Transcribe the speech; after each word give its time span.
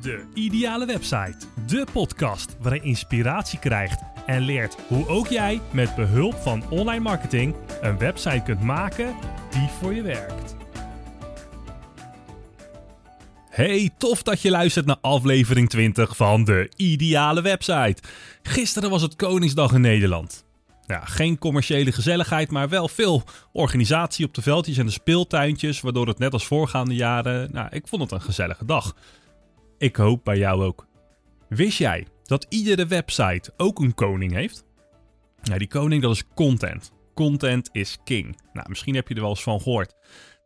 De 0.00 0.24
Ideale 0.34 0.86
Website. 0.86 1.36
De 1.66 1.86
podcast 1.92 2.56
waarin 2.60 2.80
je 2.82 2.88
inspiratie 2.88 3.58
krijgt 3.58 4.00
en 4.26 4.40
leert 4.40 4.76
hoe 4.88 5.08
ook 5.08 5.26
jij 5.26 5.60
met 5.72 5.94
behulp 5.94 6.34
van 6.34 6.70
online 6.70 7.02
marketing 7.02 7.54
een 7.80 7.98
website 7.98 8.42
kunt 8.44 8.60
maken 8.60 9.14
die 9.50 9.68
voor 9.80 9.94
je 9.94 10.02
werkt. 10.02 10.56
Hey, 13.50 13.90
tof 13.98 14.22
dat 14.22 14.42
je 14.42 14.50
luistert 14.50 14.86
naar 14.86 14.98
aflevering 15.00 15.68
20 15.68 16.16
van 16.16 16.44
De 16.44 16.70
Ideale 16.76 17.42
Website. 17.42 18.02
Gisteren 18.42 18.90
was 18.90 19.02
het 19.02 19.16
Koningsdag 19.16 19.72
in 19.72 19.80
Nederland. 19.80 20.44
Ja, 20.86 21.04
geen 21.04 21.38
commerciële 21.38 21.92
gezelligheid, 21.92 22.50
maar 22.50 22.68
wel 22.68 22.88
veel 22.88 23.22
organisatie 23.52 24.26
op 24.26 24.34
de 24.34 24.42
veldjes 24.42 24.78
en 24.78 24.86
de 24.86 24.92
speeltuintjes, 24.92 25.80
waardoor 25.80 26.06
het 26.06 26.18
net 26.18 26.32
als 26.32 26.46
voorgaande 26.46 26.94
jaren, 26.94 27.48
nou, 27.52 27.68
ik 27.70 27.88
vond 27.88 28.02
het 28.02 28.12
een 28.12 28.20
gezellige 28.20 28.64
dag. 28.64 28.94
Ik 29.80 29.96
hoop 29.96 30.24
bij 30.24 30.38
jou 30.38 30.64
ook. 30.64 30.86
Wist 31.48 31.78
jij 31.78 32.06
dat 32.22 32.46
iedere 32.48 32.86
website 32.86 33.52
ook 33.56 33.78
een 33.78 33.94
koning 33.94 34.32
heeft? 34.32 34.64
Nou, 35.42 35.58
die 35.58 35.68
koning 35.68 36.02
dat 36.02 36.12
is 36.12 36.24
content. 36.34 36.92
Content 37.14 37.68
is 37.72 37.98
king. 38.04 38.40
Nou, 38.52 38.68
misschien 38.68 38.94
heb 38.94 39.08
je 39.08 39.14
er 39.14 39.20
wel 39.20 39.30
eens 39.30 39.42
van 39.42 39.60
gehoord. 39.60 39.94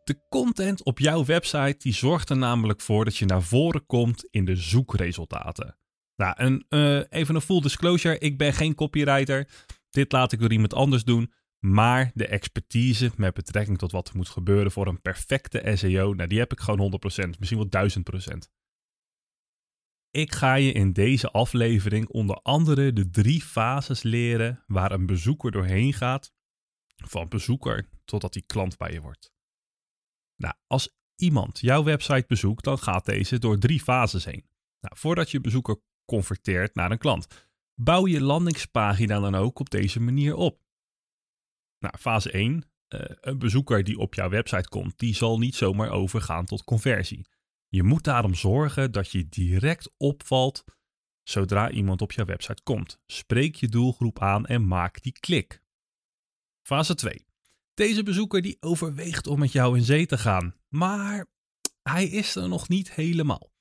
De 0.05 0.19
content 0.29 0.84
op 0.84 0.98
jouw 0.98 1.24
website 1.24 1.77
die 1.79 1.93
zorgt 1.93 2.30
er 2.30 2.37
namelijk 2.37 2.80
voor 2.80 3.05
dat 3.05 3.16
je 3.16 3.24
naar 3.24 3.43
voren 3.43 3.87
komt 3.87 4.29
in 4.30 4.45
de 4.45 4.57
zoekresultaten. 4.57 5.77
Nou, 6.16 6.35
en, 6.37 6.66
uh, 6.69 7.02
even 7.09 7.35
een 7.35 7.41
full 7.41 7.60
disclosure, 7.60 8.19
ik 8.19 8.38
ben 8.38 8.52
geen 8.52 8.74
copywriter. 8.74 9.48
Dit 9.91 10.12
laat 10.12 10.32
ik 10.32 10.41
door 10.41 10.52
iemand 10.52 10.74
anders 10.74 11.05
doen. 11.05 11.32
Maar 11.59 12.10
de 12.15 12.27
expertise 12.27 13.10
met 13.16 13.35
betrekking 13.35 13.79
tot 13.79 13.93
wat 13.93 14.09
er 14.09 14.16
moet 14.16 14.29
gebeuren 14.29 14.73
voor 14.73 14.87
een 14.87 15.02
perfecte 15.02 15.73
SEO, 15.74 16.15
nou 16.15 16.29
die 16.29 16.38
heb 16.38 16.52
ik 16.52 16.60
gewoon 16.60 16.93
100%, 17.24 17.38
misschien 17.38 17.69
wel 17.71 17.88
1000%. 17.88 18.62
Ik 20.14 20.32
ga 20.32 20.54
je 20.54 20.73
in 20.73 20.92
deze 20.92 21.30
aflevering 21.30 22.09
onder 22.09 22.37
andere 22.43 22.93
de 22.93 23.10
drie 23.10 23.43
fases 23.43 24.02
leren 24.02 24.65
waar 24.66 24.93
een 24.93 25.07
bezoeker 25.07 25.51
doorheen 25.51 25.93
gaat, 25.93 26.32
van 26.96 27.29
bezoeker 27.29 27.88
totdat 28.04 28.35
hij 28.35 28.42
klant 28.46 28.76
bij 28.76 28.92
je 28.92 29.01
wordt. 29.01 29.32
Nou, 30.37 30.54
als 30.66 30.96
iemand 31.16 31.60
jouw 31.60 31.85
website 31.85 32.24
bezoekt, 32.29 32.65
dan 32.65 32.79
gaat 32.79 33.04
deze 33.04 33.38
door 33.38 33.59
drie 33.59 33.80
fases 33.80 34.24
heen. 34.24 34.46
Nou, 34.80 34.96
voordat 34.96 35.30
je 35.30 35.40
bezoeker 35.40 35.80
converteert 36.04 36.74
naar 36.74 36.90
een 36.90 36.98
klant, 36.98 37.48
bouw 37.74 38.07
je 38.07 38.20
landingspagina 38.20 39.20
dan 39.20 39.35
ook 39.35 39.59
op 39.59 39.70
deze 39.70 40.01
manier 40.01 40.35
op. 40.35 40.60
Nou, 41.79 41.98
fase 41.98 42.30
1. 42.30 42.52
Uh, 42.54 43.01
eh, 43.01 43.16
een 43.20 43.38
bezoeker 43.38 43.85
die 43.85 43.98
op 43.98 44.15
jouw 44.15 44.29
website 44.29 44.68
komt, 44.68 44.98
die 44.98 45.15
zal 45.15 45.38
niet 45.38 45.54
zomaar 45.54 45.90
overgaan 45.90 46.45
tot 46.45 46.65
conversie. 46.65 47.26
Je 47.74 47.82
moet 47.82 48.04
daarom 48.04 48.34
zorgen 48.34 48.92
dat 48.92 49.10
je 49.10 49.28
direct 49.28 49.90
opvalt 49.96 50.64
zodra 51.22 51.70
iemand 51.70 52.02
op 52.02 52.12
jouw 52.12 52.24
website 52.24 52.62
komt. 52.62 53.00
Spreek 53.06 53.54
je 53.54 53.68
doelgroep 53.68 54.20
aan 54.20 54.46
en 54.46 54.66
maak 54.66 55.02
die 55.02 55.12
klik. 55.12 55.62
Fase 56.66 56.95
2. 56.95 57.26
Deze 57.74 58.02
bezoeker 58.02 58.42
die 58.42 58.56
overweegt 58.60 59.26
om 59.26 59.38
met 59.38 59.52
jou 59.52 59.76
in 59.76 59.84
zee 59.84 60.06
te 60.06 60.18
gaan, 60.18 60.54
maar 60.68 61.26
hij 61.82 62.06
is 62.06 62.36
er 62.36 62.48
nog 62.48 62.68
niet 62.68 62.92
helemaal. 62.92 63.52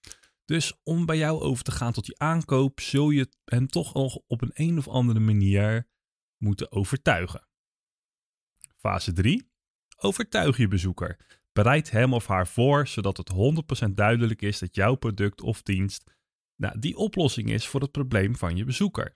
Dus 0.45 0.73
om 0.83 1.05
bij 1.05 1.17
jou 1.17 1.41
over 1.41 1.63
te 1.63 1.71
gaan 1.71 1.93
tot 1.93 2.05
die 2.05 2.19
aankoop, 2.19 2.79
zul 2.79 3.09
je 3.09 3.29
hem 3.45 3.67
toch 3.67 3.93
nog 3.93 4.19
op 4.27 4.41
een 4.41 4.51
een 4.53 4.77
of 4.77 4.87
andere 4.87 5.19
manier 5.19 5.87
moeten 6.37 6.71
overtuigen. 6.71 7.47
Fase 8.77 9.13
3. 9.13 9.51
Overtuig 9.97 10.57
je 10.57 10.67
bezoeker. 10.67 11.41
Bereid 11.53 11.91
hem 11.91 12.13
of 12.13 12.27
haar 12.27 12.47
voor, 12.47 12.87
zodat 12.87 13.17
het 13.17 13.31
100% 13.87 13.89
duidelijk 13.89 14.41
is 14.41 14.59
dat 14.59 14.75
jouw 14.75 14.95
product 14.95 15.41
of 15.41 15.61
dienst 15.61 16.11
nou, 16.55 16.79
die 16.79 16.97
oplossing 16.97 17.49
is 17.49 17.67
voor 17.67 17.81
het 17.81 17.91
probleem 17.91 18.35
van 18.35 18.55
je 18.55 18.63
bezoeker. 18.63 19.15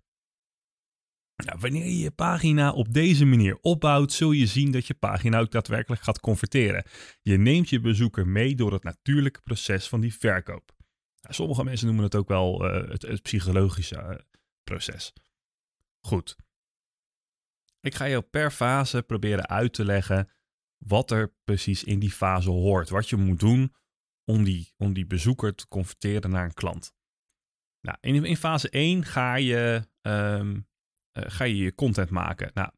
Nou, 1.45 1.59
wanneer 1.59 1.85
je 1.85 1.97
je 1.97 2.11
pagina 2.11 2.71
op 2.71 2.93
deze 2.93 3.25
manier 3.25 3.57
opbouwt, 3.61 4.11
zul 4.11 4.31
je 4.31 4.45
zien 4.45 4.71
dat 4.71 4.87
je 4.87 4.93
pagina 4.93 5.39
ook 5.39 5.51
daadwerkelijk 5.51 6.01
gaat 6.01 6.19
converteren. 6.19 6.85
Je 7.21 7.37
neemt 7.37 7.69
je 7.69 7.79
bezoeker 7.79 8.27
mee 8.27 8.55
door 8.55 8.73
het 8.73 8.83
natuurlijke 8.83 9.41
proces 9.41 9.87
van 9.89 9.99
die 10.01 10.13
verkoop. 10.13 10.71
Nou, 11.21 11.33
sommige 11.33 11.63
mensen 11.63 11.85
noemen 11.85 12.03
het 12.03 12.15
ook 12.15 12.27
wel 12.27 12.65
uh, 12.65 12.89
het, 12.89 13.21
psychologische 13.21 13.95
uh, 13.95 14.15
proces. 14.63 15.13
Goed. 15.99 16.35
Ik 17.81 17.95
ga 17.95 18.05
je 18.05 18.21
per 18.21 18.51
fase 18.51 19.03
proberen 19.03 19.47
uit 19.47 19.73
te 19.73 19.85
leggen 19.85 20.31
wat 20.77 21.11
er 21.11 21.33
precies 21.43 21.83
in 21.83 21.99
die 21.99 22.11
fase 22.11 22.49
hoort. 22.49 22.89
Wat 22.89 23.09
je 23.09 23.15
moet 23.15 23.39
doen 23.39 23.73
om 24.23 24.43
die, 24.43 24.73
om 24.77 24.93
die 24.93 25.05
bezoeker 25.05 25.55
te 25.55 25.67
converteren 25.67 26.31
naar 26.31 26.45
een 26.45 26.53
klant. 26.53 26.93
Nou, 27.81 27.97
in, 28.01 28.25
in 28.25 28.37
fase 28.37 28.69
1 28.69 29.05
ga 29.05 29.35
je, 29.35 29.87
um, 30.01 30.67
uh, 31.17 31.23
ga 31.27 31.43
je 31.43 31.57
je 31.57 31.75
content 31.75 32.09
maken. 32.09 32.51
Nou, 32.53 32.69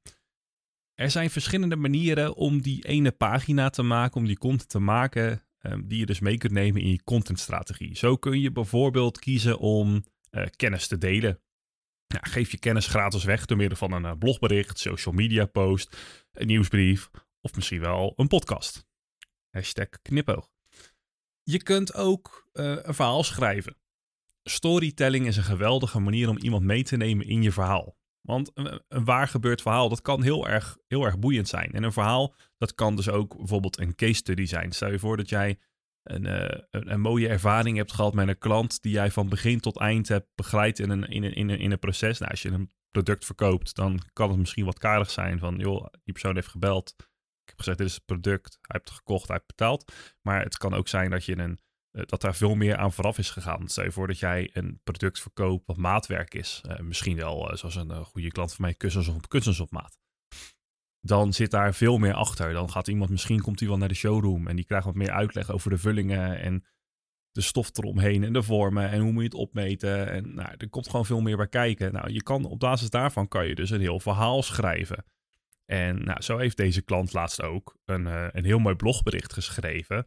er 0.94 1.12
zijn 1.12 1.30
verschillende 1.30 1.76
manieren 1.76 2.36
om 2.36 2.62
die 2.62 2.86
ene 2.86 3.12
pagina 3.12 3.70
te 3.70 3.84
maken, 3.84 4.18
om 4.18 4.26
die 4.26 4.38
content 4.38 4.70
te 4.70 4.80
maken, 4.80 5.44
um, 5.62 5.88
die 5.88 6.00
je 6.00 6.06
dus 6.06 6.20
mee 6.20 6.38
kunt 6.38 6.54
nemen 6.54 6.82
in 6.82 6.92
je 6.92 7.04
contentstrategie. 7.04 7.98
Zo 7.98 8.16
kun 8.16 8.40
je 8.40 8.52
bijvoorbeeld 8.52 9.20
kiezen 9.20 9.59
om 9.59 10.04
uh, 10.32 10.46
kennis 10.56 10.88
te 10.88 10.98
delen. 10.98 11.42
Nou, 12.08 12.30
geef 12.30 12.52
je 12.52 12.59
kennis 12.59 12.88
gratis 12.88 13.24
weg 13.24 13.46
door 13.46 13.58
middel 13.58 13.78
van 13.78 13.92
een 13.92 14.04
uh, 14.04 14.12
blogbericht, 14.20 14.80
social 14.80 15.14
media 15.14 15.46
post, 15.46 15.98
een 16.32 16.48
nieuwsbrief 16.48 17.09
of 17.42 17.56
misschien 17.56 17.80
wel 17.80 18.14
een 18.16 18.28
podcast. 18.28 18.86
Hashtag 19.50 19.90
knipoog. 20.02 20.50
Je 21.44 21.64
kunt 21.64 21.94
ook 21.94 22.50
uh, 22.54 22.78
een 22.82 22.94
verhaal 22.94 23.24
schrijven. 23.24 23.78
Storytelling 24.44 25.28
is 25.28 25.38
een 25.38 25.44
geweldige 25.44 26.00
manier 26.00 26.30
om 26.30 26.38
iemand 26.38 26.64
mee 26.64 26.84
te 26.84 26.98
nemen 26.98 27.26
in 27.26 27.42
je 27.42 27.52
verhaal. 27.52 27.98
Want 28.22 28.52
een, 28.54 28.82
waar 28.88 29.28
gebeurd 29.28 29.62
verhaal, 29.62 29.90
dat 29.90 30.02
kan 30.02 30.24
heel 30.24 30.48
erg, 30.48 30.78
heel 30.88 31.06
erg 31.06 31.20
boeiend 31.20 31.48
zijn. 31.48 31.72
En 31.72 31.84
een 31.84 31.94
verhaal, 31.94 32.36
dat 32.58 32.76
kan 32.76 32.96
dus 32.96 33.10
ook 33.10 33.38
bijvoorbeeld 33.38 33.80
een 33.80 33.96
case 33.96 34.14
study 34.14 34.46
zijn. 34.46 34.72
Stel 34.72 34.92
je 34.92 35.00
voor 35.00 35.18
dat 35.18 35.30
jij 35.30 35.60
een, 36.04 36.26
uh, 36.26 36.60
een, 36.70 36.92
een, 36.92 37.02
mooie 37.02 37.28
ervaring 37.28 37.78
hebt 37.78 37.94
gehad 37.94 38.14
met 38.14 38.28
een 38.28 38.38
klant 38.38 38.82
die 38.82 38.92
jij 38.92 39.12
van 39.12 39.30
begin 39.30 39.60
tot 39.60 39.78
eind 39.78 40.08
hebt 40.08 40.28
begeleid 40.36 40.80
in 40.80 40.90
een, 40.90 41.04
in 41.04 41.24
een, 41.24 41.34
in 41.34 41.50
een, 41.50 41.60
in 41.60 41.72
een 41.72 41.80
proces. 41.80 42.20
Nou, 42.20 42.32
als 42.32 42.42
je 42.42 42.50
een 42.50 42.72
product 42.92 43.26
verkoopt, 43.26 43.76
dan 43.76 44.00
kan 44.14 44.30
het 44.30 44.40
misschien 44.40 44.66
wat 44.66 44.80
karig 44.80 45.10
zijn 45.10 45.40
van, 45.40 45.58
joh, 45.58 45.86
die 46.04 46.14
persoon 46.14 46.36
heeft 46.36 46.48
gebeld 46.48 46.96
heb 47.50 47.58
gezegd, 47.58 47.78
dit 47.78 47.88
is 47.88 47.94
het 47.94 48.06
product. 48.06 48.58
Hij 48.62 48.62
heeft 48.68 48.90
het 48.90 48.98
gekocht, 48.98 49.28
hij 49.28 49.36
heeft 49.36 49.48
betaald. 49.48 49.94
Maar 50.22 50.44
het 50.44 50.58
kan 50.58 50.74
ook 50.74 50.88
zijn 50.88 51.10
dat, 51.10 51.26
je 51.26 51.38
een, 51.38 51.60
eh, 51.92 52.04
dat 52.06 52.22
daar 52.22 52.36
veel 52.36 52.56
meer 52.56 52.78
aan 52.78 52.94
vooraf 52.94 53.18
is 53.18 53.30
gegaan. 53.30 53.68
Stel 53.68 53.84
je 53.84 53.92
voor 53.92 54.08
dat 54.08 54.20
jij 54.20 54.50
een 54.54 54.80
product 54.84 55.20
verkoopt 55.20 55.66
wat 55.66 55.78
maatwerk 55.78 56.34
is. 56.34 56.62
Uh, 56.70 56.80
misschien 56.80 57.16
wel, 57.16 57.52
uh, 57.52 57.58
zoals 57.58 57.76
een 57.76 58.06
goede 58.06 58.32
klant 58.32 58.54
van 58.54 58.66
mij, 58.66 58.74
kussens 58.74 59.08
op, 59.08 59.30
kussens 59.30 59.59
op 59.59 59.72
maat. 59.72 59.98
Dan 61.02 61.34
zit 61.34 61.52
daar 61.52 61.74
veel 61.74 61.98
meer 61.98 62.14
achter. 62.14 62.54
Dan 62.54 62.70
gaat 62.70 62.88
iemand, 62.88 63.09
misschien 63.09 63.42
komt 63.42 63.59
hij 63.59 63.70
wel 63.70 63.78
naar 63.78 63.88
de 63.88 63.94
showroom 63.94 64.48
en 64.48 64.56
die 64.56 64.66
krijgt 64.66 64.86
wat 64.86 64.96
meer 64.96 65.12
uitleg 65.12 65.52
over 65.52 65.70
de 65.70 65.78
vullingen 65.78 66.40
en 66.40 66.66
de 67.32 67.42
stof 67.42 67.78
eromheen 67.78 68.24
en 68.24 68.34
de 68.34 68.44
vormen 68.44 68.90
en 68.90 69.00
hoe 69.00 69.12
moet 69.12 69.22
je 69.22 69.30
het 69.30 69.38
opmeten. 69.38 70.12
En 70.12 70.34
nou, 70.34 70.54
er 70.58 70.70
komt 70.70 70.90
gewoon 70.90 71.06
veel 71.06 71.22
meer 71.22 71.38
bij 71.38 71.48
kijken. 71.48 71.94
Nou, 71.94 72.12
je 72.12 72.24
kan 72.24 72.46
op 72.46 72.59
basis 72.59 72.90
daarvan 72.90 73.28
kan 73.28 73.48
je 73.48 73.56
dus 73.56 73.70
een 73.70 73.82
heel 73.82 74.00
verhaal 74.00 74.44
schrijven. 74.44 75.06
En 75.69 76.03
nou, 76.03 76.22
zo 76.22 76.38
heeft 76.38 76.57
deze 76.57 76.81
klant 76.81 77.13
laatst 77.13 77.41
ook 77.41 77.78
een, 77.85 78.06
uh, 78.06 78.28
een 78.31 78.46
heel 78.46 78.59
mooi 78.59 78.75
blogbericht 78.75 79.34
geschreven 79.34 80.06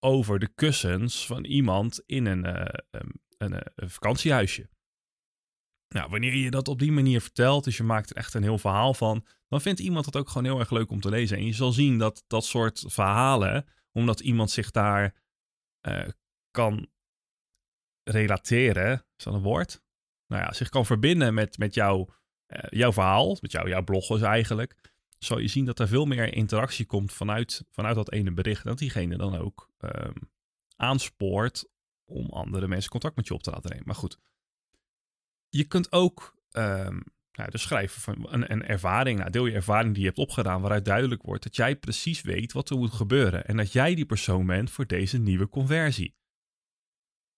over 0.00 0.38
de 0.38 0.48
kussens 0.54 1.26
van 1.26 1.44
iemand 1.44 2.02
in 2.06 2.26
een, 2.26 2.44
uh, 2.46 2.64
een, 2.90 3.20
een, 3.38 3.62
een, 3.74 3.90
vakantiehuisje. 3.90 4.68
Nou, 5.88 6.10
wanneer 6.10 6.34
je 6.34 6.50
dat 6.50 6.68
op 6.68 6.78
die 6.78 6.92
manier 6.92 7.20
vertelt, 7.20 7.64
dus 7.64 7.76
je 7.76 7.82
maakt 7.82 8.10
er 8.10 8.16
echt 8.16 8.34
een 8.34 8.42
heel 8.42 8.58
verhaal 8.58 8.94
van, 8.94 9.26
dan 9.48 9.60
vindt 9.60 9.80
iemand 9.80 10.04
het 10.04 10.16
ook 10.16 10.28
gewoon 10.28 10.44
heel 10.44 10.58
erg 10.58 10.70
leuk 10.70 10.90
om 10.90 11.00
te 11.00 11.08
lezen. 11.08 11.36
En 11.36 11.44
je 11.44 11.52
zal 11.52 11.72
zien 11.72 11.98
dat 11.98 12.24
dat 12.26 12.44
soort 12.44 12.84
verhalen, 12.86 13.66
omdat 13.92 14.20
iemand 14.20 14.50
zich 14.50 14.70
daar 14.70 15.14
kan 16.50 16.90
relateren, 18.02 18.92
is 19.16 19.24
dat 19.24 19.34
een 19.34 19.42
woord? 19.42 19.82
Nou 20.26 20.42
ja, 20.42 20.52
zich 20.52 20.68
kan 20.68 20.86
verbinden 20.86 21.34
met, 21.34 21.58
met 21.58 21.74
jouw 21.74 22.08
jouw 22.68 22.92
verhaal, 22.92 23.36
met 23.40 23.52
jou, 23.52 23.68
jouw 23.68 23.82
blog 23.82 24.06
dus 24.06 24.20
eigenlijk, 24.20 24.74
zal 25.18 25.38
je 25.38 25.48
zien 25.48 25.64
dat 25.64 25.78
er 25.78 25.88
veel 25.88 26.04
meer 26.04 26.34
interactie 26.34 26.86
komt 26.86 27.12
vanuit, 27.12 27.64
vanuit 27.70 27.94
dat 27.94 28.12
ene 28.12 28.32
bericht. 28.32 28.64
Dat 28.64 28.78
diegene 28.78 29.16
dan 29.16 29.36
ook 29.36 29.70
um, 29.80 30.12
aanspoort 30.76 31.68
om 32.04 32.26
andere 32.30 32.68
mensen 32.68 32.90
contact 32.90 33.16
met 33.16 33.26
je 33.26 33.34
op 33.34 33.42
te 33.42 33.50
laten 33.50 33.70
nemen. 33.70 33.86
Maar 33.86 33.94
goed, 33.94 34.18
je 35.48 35.64
kunt 35.64 35.92
ook 35.92 36.34
um, 36.52 37.02
nou, 37.32 37.50
dus 37.50 37.62
schrijven 37.62 38.00
van 38.00 38.32
een, 38.32 38.52
een, 38.52 38.66
ervaring. 38.66 39.18
Nou, 39.18 39.30
deel 39.30 39.46
je 39.46 39.54
ervaring 39.54 39.92
die 39.92 40.02
je 40.02 40.08
hebt 40.08 40.20
opgedaan, 40.20 40.60
waaruit 40.60 40.84
duidelijk 40.84 41.22
wordt 41.22 41.42
dat 41.42 41.56
jij 41.56 41.76
precies 41.76 42.22
weet 42.22 42.52
wat 42.52 42.70
er 42.70 42.76
moet 42.76 42.92
gebeuren. 42.92 43.46
En 43.46 43.56
dat 43.56 43.72
jij 43.72 43.94
die 43.94 44.06
persoon 44.06 44.46
bent 44.46 44.70
voor 44.70 44.86
deze 44.86 45.18
nieuwe 45.18 45.48
conversie. 45.48 46.16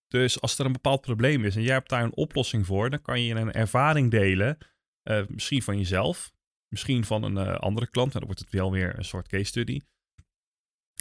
Dus 0.08 0.40
als 0.40 0.58
er 0.58 0.66
een 0.66 0.72
bepaald 0.72 1.00
probleem 1.00 1.44
is 1.44 1.56
en 1.56 1.62
jij 1.62 1.74
hebt 1.74 1.88
daar 1.88 2.04
een 2.04 2.16
oplossing 2.16 2.66
voor, 2.66 2.90
dan 2.90 3.02
kan 3.02 3.22
je 3.22 3.34
een 3.34 3.52
ervaring 3.52 4.10
delen 4.10 4.58
uh, 5.04 5.26
misschien 5.26 5.62
van 5.62 5.76
jezelf, 5.76 6.32
misschien 6.68 7.04
van 7.04 7.22
een 7.22 7.46
uh, 7.46 7.54
andere 7.54 7.90
klant. 7.90 8.12
En 8.12 8.18
dan 8.18 8.28
wordt 8.28 8.40
het 8.40 8.50
wel 8.50 8.72
weer 8.72 8.98
een 8.98 9.04
soort 9.04 9.28
case 9.28 9.44
study. 9.44 9.80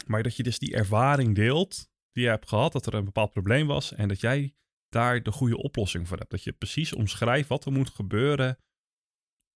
Maar 0.06 0.24
dat 0.24 0.36
je 0.36 0.44
dus 0.44 0.60
die 0.60 0.76
ervaring 0.76 1.36
deelt 1.36 1.90
die 2.12 2.24
je 2.24 2.30
hebt 2.30 2.48
gehad, 2.48 2.72
dat 2.72 2.86
er 2.86 2.94
een 2.94 3.06
bepaald 3.06 3.32
probleem 3.32 3.68
was 3.68 3.94
en 3.94 4.08
dat 4.08 4.20
jij 4.20 4.56
daar 4.90 5.24
de 5.24 5.32
goede 5.32 5.58
oplossing 5.58 6.08
voor 6.08 6.18
hebt. 6.18 6.32
Dat 6.32 6.44
je 6.44 6.54
precies 6.54 6.94
omschrijft 6.94 7.50
wat 7.50 7.66
er 7.66 7.72
moet 7.72 7.90
gebeuren 7.90 8.58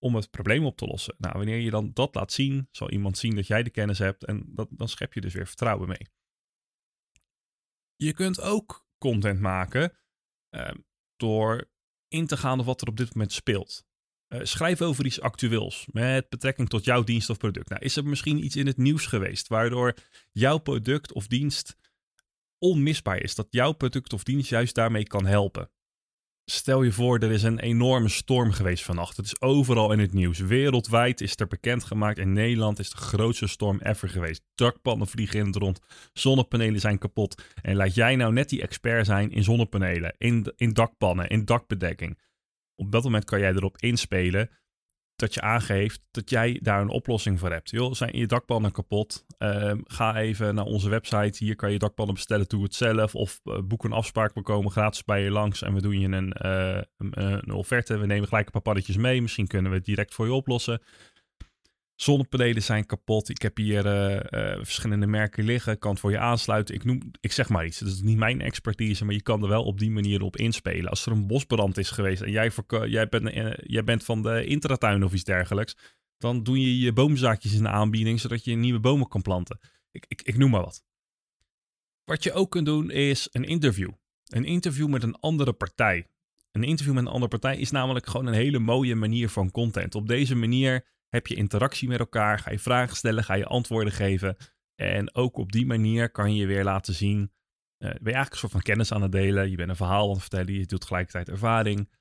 om 0.04 0.16
het 0.16 0.30
probleem 0.30 0.66
op 0.66 0.78
te 0.78 0.86
lossen. 0.86 1.16
Nou, 1.18 1.38
wanneer 1.38 1.58
je 1.58 1.70
dan 1.70 1.94
dat 1.94 2.16
laat 2.16 2.32
zien, 2.32 2.68
zal 2.72 2.92
iemand 2.92 3.18
zien 3.18 3.36
dat 3.36 3.48
jij 3.48 3.64
de 3.64 3.70
kennis 3.70 4.00
hebt 4.00 4.26
en 4.26 4.56
dat, 4.56 4.68
dan 4.72 4.88
schep 4.88 5.14
je 5.14 5.22
dus 5.22 5.34
weer 5.34 5.48
vertrouwen 5.48 5.88
mee. 5.88 6.08
Je 7.96 8.14
kunt 8.14 8.42
ook 8.42 8.88
content 8.98 9.40
maken 9.40 9.98
uh, 10.56 10.72
door 11.16 11.72
in 12.08 12.28
te 12.28 12.38
gaan 12.38 12.60
op 12.60 12.66
wat 12.66 12.82
er 12.82 12.88
op 12.88 12.98
dit 12.98 13.14
moment 13.14 13.32
speelt. 13.32 13.86
Uh, 14.34 14.40
schrijf 14.44 14.82
over 14.82 15.06
iets 15.06 15.22
actueels 15.22 15.88
met 15.92 16.30
betrekking 16.30 16.70
tot 16.70 16.86
jouw 16.86 17.04
dienst 17.04 17.30
of 17.30 17.38
product. 17.38 17.70
Nou, 17.70 17.82
is 17.82 17.96
er 17.96 18.06
misschien 18.06 18.46
iets 18.46 18.56
in 18.56 18.68
het 18.68 18.78
nieuws 18.78 19.06
geweest 19.06 19.48
waardoor 19.48 19.94
jouw 20.32 20.58
product 20.58 21.14
of 21.14 21.28
dienst 21.28 21.76
onmisbaar 22.58 23.22
is? 23.22 23.36
Dat 23.36 23.48
jouw 23.50 23.72
product 23.72 24.14
of 24.14 24.24
dienst 24.24 24.50
juist 24.50 24.76
daarmee 24.76 25.04
kan 25.04 25.26
helpen? 25.26 25.70
Stel 26.46 26.84
je 26.84 26.92
voor, 26.92 27.20
er 27.20 27.32
is 27.32 27.44
een 27.44 27.60
enorme 27.60 28.10
storm 28.10 28.52
geweest 28.52 28.84
vannacht. 28.84 29.18
Het 29.18 29.26
is 29.26 29.42
overal 29.42 29.92
in 29.92 30.00
het 30.00 30.14
nieuws. 30.14 30.40
Wereldwijd 30.40 31.22
is 31.22 31.36
er 31.36 31.48
bekendgemaakt. 31.48 32.18
In 32.18 32.34
Nederland 32.34 32.80
is 32.80 32.90
de 32.90 32.98
grootste 32.98 33.48
storm 33.48 33.80
ever 33.82 34.10
geweest. 34.10 34.42
Dakpannen 34.56 35.08
vliegen 35.08 35.40
in 35.40 35.46
het 35.46 35.56
rond. 35.56 35.80
Zonnepanelen 36.14 36.80
zijn 36.80 36.98
kapot. 36.98 37.44
En 37.62 37.76
laat 37.76 37.96
jij 37.96 38.16
nou 38.16 38.34
net 38.34 38.50
die 38.50 38.62
expert 38.62 39.06
zijn 39.06 39.32
in 39.32 39.44
zonnepanelen, 39.44 40.16
in, 40.18 40.54
in 40.56 40.74
dakpannen, 40.74 41.30
in 41.30 41.46
dakbedekking. 41.46 42.18
Op 42.86 42.92
dat 42.92 43.04
moment 43.04 43.26
kan 43.26 43.40
jij 43.40 43.52
erop 43.52 43.78
inspelen 43.78 44.50
dat 45.16 45.34
je 45.34 45.42
aangeeft 45.42 46.02
dat 46.12 46.30
jij 46.30 46.60
daar 46.62 46.82
een 46.82 46.90
oplossing 46.90 47.40
voor 47.40 47.52
hebt. 47.52 47.70
Joh, 47.70 47.94
zijn 47.94 48.18
je 48.18 48.28
dakpannen 48.28 48.72
kapot? 48.72 49.26
Ehm, 49.38 49.80
ga 49.84 50.16
even 50.16 50.56
naar 50.56 50.66
onze 50.66 50.90
website. 50.90 51.44
Hier 51.44 51.56
kan 51.56 51.72
je 51.72 51.80
dakpannen 51.80 52.16
bestellen, 52.16 52.48
doe 52.48 52.64
het 52.64 52.76
zelf. 52.76 53.16
Of 53.16 53.40
uh, 53.44 53.58
boek 53.64 53.84
een 53.84 53.92
afspraak, 53.92 54.34
we 54.34 54.42
komen 54.42 54.72
gratis 54.72 55.04
bij 55.04 55.24
je 55.24 55.32
langs 55.32 55.62
en 55.62 55.74
we 55.74 55.82
doen 55.82 56.00
je 56.00 56.08
een, 56.08 56.36
uh, 56.46 56.82
een, 56.98 57.52
offerte. 57.52 57.98
We 57.98 58.06
nemen 58.06 58.28
gelijk 58.28 58.46
een 58.46 58.52
paar 58.52 58.62
paddetjes 58.62 58.98
mee. 58.98 59.22
Misschien 59.22 59.48
kunnen 59.48 59.72
we 59.72 59.78
het 59.78 59.86
direct 59.86 60.14
voor 60.14 60.26
je 60.26 60.34
oplossen. 60.34 60.82
Zonnepanelen 61.96 62.64
zijn 62.64 62.86
kapot. 62.86 63.30
Ik 63.30 63.42
heb 63.42 63.58
hier 63.58 63.86
uh, 63.86 64.12
uh, 64.14 64.56
verschillende 64.64 65.08
merken 65.08 65.44
liggen. 65.44 65.80
Kan 65.80 65.92
het 65.92 66.00
voor 66.00 66.12
je 66.12 66.20
aansluiten. 66.20 66.76
Ik, 66.76 66.84
noem, 66.84 67.02
ik 67.20 67.32
zeg 67.32 67.50
maar 67.50 67.66
iets. 67.66 67.80
Dat 67.80 67.88
is 67.88 68.02
niet 68.02 68.18
mijn 68.18 68.42
expertise, 68.42 69.06
maar 69.06 69.14
je 69.14 69.22
kan 69.22 69.42
er 69.42 69.48
wel 69.48 69.64
op 69.64 69.80
die 69.80 69.92
manier 69.92 70.22
op 70.22 70.38
inspelen. 70.38 70.90
Als 70.90 71.06
er 71.06 71.12
een 71.12 71.28
bosbrand 71.28 71.78
is 71.78 71.90
geweest 71.90 72.22
en 72.22 72.32
jij, 72.32 72.52
jij, 72.86 73.10
bent, 73.10 73.36
uh, 73.36 73.54
jij 73.58 73.84
bent 73.84 74.04
van 74.04 74.22
de 74.22 74.46
intratuin 74.46 75.04
of 75.04 75.14
iets 75.14 75.24
dergelijks. 75.24 75.76
Dan 76.18 76.44
doe 76.44 76.60
je 76.60 76.80
je 76.80 76.94
boomzaakjes 76.94 77.54
in 77.54 77.64
de 77.64 77.70
aanbieding, 77.70 78.20
zodat 78.20 78.44
je 78.44 78.56
nieuwe 78.56 78.80
bomen 78.80 79.08
kan 79.08 79.22
planten. 79.22 79.60
Ik, 79.92 80.06
ik, 80.08 80.22
ik 80.22 80.38
noem 80.38 80.50
maar 80.50 80.62
wat. 80.62 80.84
Wat 82.04 82.24
je 82.24 82.34
ook 82.34 82.52
kunt 82.52 82.66
doen 82.66 82.92
is 82.92 83.28
een 83.32 83.44
interview. 83.44 83.92
Een 84.28 84.46
interview 84.46 84.88
met 84.88 85.04
een 85.04 85.16
andere 85.16 85.54
partij. 85.54 86.08
Een 86.52 86.64
interview 86.64 86.94
met 86.94 87.04
een 87.04 87.12
andere 87.12 87.28
partij 87.28 87.58
is 87.58 87.72
namelijk 87.72 88.06
gewoon 88.06 88.28
een 88.28 88.34
hele 88.34 88.60
mooie 88.60 88.96
manier 88.96 89.30
van 89.30 89.52
content. 89.52 89.96
Op 89.96 90.08
deze 90.08 90.36
manier 90.36 90.86
heb 91.14 91.28
je 91.28 91.36
interactie 91.36 91.88
met 91.88 92.00
elkaar, 92.00 92.40
ga 92.40 92.52
je 92.52 92.60
vragen 92.60 92.96
stellen, 92.96 93.24
ga 93.24 93.34
je 93.34 93.46
antwoorden 93.46 93.94
geven. 93.94 94.38
En 94.76 95.16
ook 95.16 95.38
op 95.38 95.52
die 95.52 95.66
manier 95.66 96.12
kan 96.12 96.36
je 96.36 96.46
weer 96.46 96.64
laten 96.64 96.94
zien, 96.94 97.20
uh, 97.20 97.28
ben 97.78 97.90
je 97.90 98.04
eigenlijk 98.04 98.32
een 98.32 98.38
soort 98.38 98.52
van 98.52 98.62
kennis 98.62 98.92
aan 98.92 99.02
het 99.02 99.12
delen. 99.12 99.50
Je 99.50 99.56
bent 99.56 99.70
een 99.70 99.76
verhaal 99.76 100.04
aan 100.04 100.12
het 100.12 100.20
vertellen, 100.20 100.54
je 100.54 100.66
doet 100.66 100.80
tegelijkertijd 100.80 101.30
ervaring. 101.30 101.92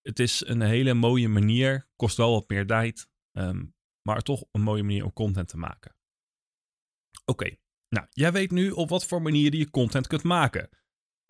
Het 0.00 0.18
is 0.18 0.46
een 0.46 0.60
hele 0.60 0.94
mooie 0.94 1.28
manier, 1.28 1.88
kost 1.96 2.16
wel 2.16 2.32
wat 2.32 2.48
meer 2.48 2.66
tijd, 2.66 3.08
um, 3.32 3.74
maar 4.02 4.22
toch 4.22 4.44
een 4.52 4.62
mooie 4.62 4.82
manier 4.82 5.04
om 5.04 5.12
content 5.12 5.48
te 5.48 5.56
maken. 5.56 5.96
Oké, 7.24 7.56
nou, 7.88 8.06
jij 8.10 8.32
weet 8.32 8.50
nu 8.50 8.70
op 8.70 8.88
wat 8.88 9.06
voor 9.06 9.22
manieren 9.22 9.58
je 9.58 9.70
content 9.70 10.06
kunt 10.06 10.22
maken. 10.22 10.68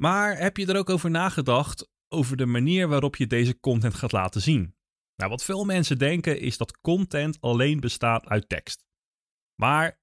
Maar 0.01 0.39
heb 0.39 0.57
je 0.57 0.67
er 0.67 0.77
ook 0.77 0.91
over 0.91 1.11
nagedacht 1.11 1.91
over 2.09 2.37
de 2.37 2.47
manier 2.47 2.89
waarop 2.89 3.17
je 3.17 3.27
deze 3.27 3.61
content 3.61 3.95
gaat 3.95 4.13
laten 4.13 4.41
zien? 4.41 4.76
Nou, 5.17 5.31
wat 5.31 5.45
veel 5.45 5.65
mensen 5.65 5.99
denken 5.99 6.41
is 6.41 6.57
dat 6.57 6.81
content 6.81 7.41
alleen 7.41 7.81
bestaat 7.81 8.27
uit 8.27 8.49
tekst. 8.49 8.85
Maar 9.61 10.01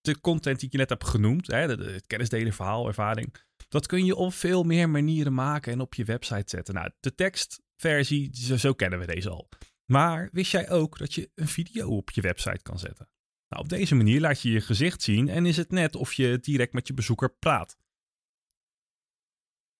de 0.00 0.20
content 0.20 0.56
die 0.58 0.66
ik 0.66 0.72
je 0.72 0.78
net 0.78 0.88
heb 0.88 1.04
genoemd, 1.04 1.46
hè, 1.46 1.66
het 1.66 2.06
kennisdelen, 2.06 2.52
verhaal, 2.52 2.86
ervaring, 2.86 3.34
dat 3.68 3.86
kun 3.86 4.04
je 4.04 4.14
op 4.14 4.32
veel 4.32 4.62
meer 4.62 4.90
manieren 4.90 5.34
maken 5.34 5.72
en 5.72 5.80
op 5.80 5.94
je 5.94 6.04
website 6.04 6.44
zetten. 6.46 6.74
Nou, 6.74 6.90
de 7.00 7.14
tekstversie, 7.14 8.58
zo 8.58 8.72
kennen 8.72 8.98
we 8.98 9.06
deze 9.06 9.30
al. 9.30 9.48
Maar 9.84 10.28
wist 10.32 10.50
jij 10.50 10.70
ook 10.70 10.98
dat 10.98 11.14
je 11.14 11.30
een 11.34 11.48
video 11.48 11.96
op 11.96 12.10
je 12.10 12.20
website 12.20 12.62
kan 12.62 12.78
zetten? 12.78 13.08
Nou, 13.48 13.62
op 13.62 13.68
deze 13.68 13.94
manier 13.94 14.20
laat 14.20 14.40
je 14.40 14.50
je 14.50 14.60
gezicht 14.60 15.02
zien 15.02 15.28
en 15.28 15.46
is 15.46 15.56
het 15.56 15.70
net 15.70 15.96
of 15.96 16.12
je 16.12 16.38
direct 16.40 16.72
met 16.72 16.86
je 16.86 16.94
bezoeker 16.94 17.36
praat. 17.36 17.78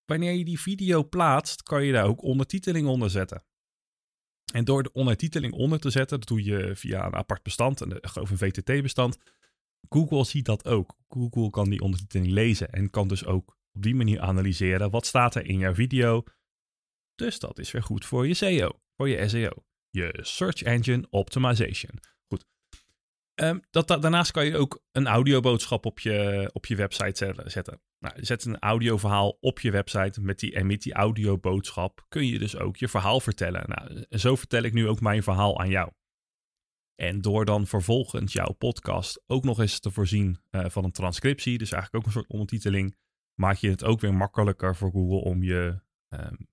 Wanneer 0.04 0.32
je 0.32 0.44
die 0.44 0.60
video 0.60 1.08
plaatst, 1.08 1.62
kan 1.62 1.84
je 1.84 1.92
daar 1.92 2.06
ook 2.06 2.22
ondertiteling 2.22 2.86
onder 2.86 3.10
zetten. 3.10 3.44
En 4.52 4.64
door 4.64 4.82
de 4.82 4.92
ondertiteling 4.92 5.52
onder 5.52 5.80
te 5.80 5.90
zetten, 5.90 6.18
dat 6.18 6.28
doe 6.28 6.44
je 6.44 6.76
via 6.76 7.06
een 7.06 7.14
apart 7.14 7.42
bestand, 7.42 7.80
een, 7.80 7.98
geloof 8.00 8.30
een 8.30 8.38
VTT-bestand. 8.38 9.18
Google 9.88 10.24
ziet 10.24 10.44
dat 10.44 10.68
ook. 10.68 10.96
Google 11.08 11.50
kan 11.50 11.70
die 11.70 11.80
ondertiteling 11.80 12.32
lezen 12.32 12.70
en 12.70 12.90
kan 12.90 13.08
dus 13.08 13.24
ook 13.24 13.58
op 13.72 13.82
die 13.82 13.94
manier 13.94 14.20
analyseren 14.20 14.90
wat 14.90 15.06
staat 15.06 15.34
er 15.34 15.46
in 15.46 15.58
jouw 15.58 15.74
video. 15.74 16.22
Dus 17.14 17.38
dat 17.38 17.58
is 17.58 17.70
weer 17.70 17.82
goed 17.82 18.04
voor 18.04 18.26
je 18.26 18.34
SEO, 18.34 18.80
voor 18.96 19.08
je 19.08 19.28
SEO, 19.28 19.64
je 19.90 20.18
Search 20.22 20.62
Engine 20.62 21.06
Optimization. 21.10 22.00
Um, 23.42 23.60
dat, 23.70 23.88
daarnaast 23.88 24.30
kan 24.30 24.46
je 24.46 24.56
ook 24.56 24.82
een 24.92 25.06
audioboodschap 25.06 25.86
op 25.86 25.98
je, 25.98 26.50
op 26.52 26.66
je 26.66 26.76
website 26.76 27.34
zetten. 27.44 27.80
Nou, 27.98 28.16
je 28.16 28.24
zet 28.24 28.44
een 28.44 28.58
audioverhaal 28.58 29.36
op 29.40 29.60
je 29.60 29.70
website 29.70 30.20
met 30.20 30.38
die, 30.38 30.54
en 30.54 30.66
met 30.66 30.82
die 30.82 30.92
audioboodschap 30.92 32.04
kun 32.08 32.26
je 32.26 32.38
dus 32.38 32.56
ook 32.56 32.76
je 32.76 32.88
verhaal 32.88 33.20
vertellen. 33.20 33.64
Nou, 33.66 34.06
zo 34.10 34.36
vertel 34.36 34.62
ik 34.62 34.72
nu 34.72 34.88
ook 34.88 35.00
mijn 35.00 35.22
verhaal 35.22 35.60
aan 35.60 35.68
jou. 35.68 35.90
En 36.94 37.20
door 37.20 37.44
dan 37.44 37.66
vervolgens 37.66 38.32
jouw 38.32 38.52
podcast 38.52 39.22
ook 39.26 39.44
nog 39.44 39.60
eens 39.60 39.80
te 39.80 39.90
voorzien 39.90 40.38
uh, 40.50 40.68
van 40.68 40.84
een 40.84 40.92
transcriptie, 40.92 41.58
dus 41.58 41.72
eigenlijk 41.72 42.02
ook 42.02 42.06
een 42.06 42.20
soort 42.20 42.32
ondertiteling, 42.32 42.96
maak 43.40 43.56
je 43.56 43.70
het 43.70 43.84
ook 43.84 44.00
weer 44.00 44.14
makkelijker 44.14 44.76
voor 44.76 44.90
Google 44.90 45.20
om 45.30 45.42
je, 45.42 45.80
um, 46.08 46.48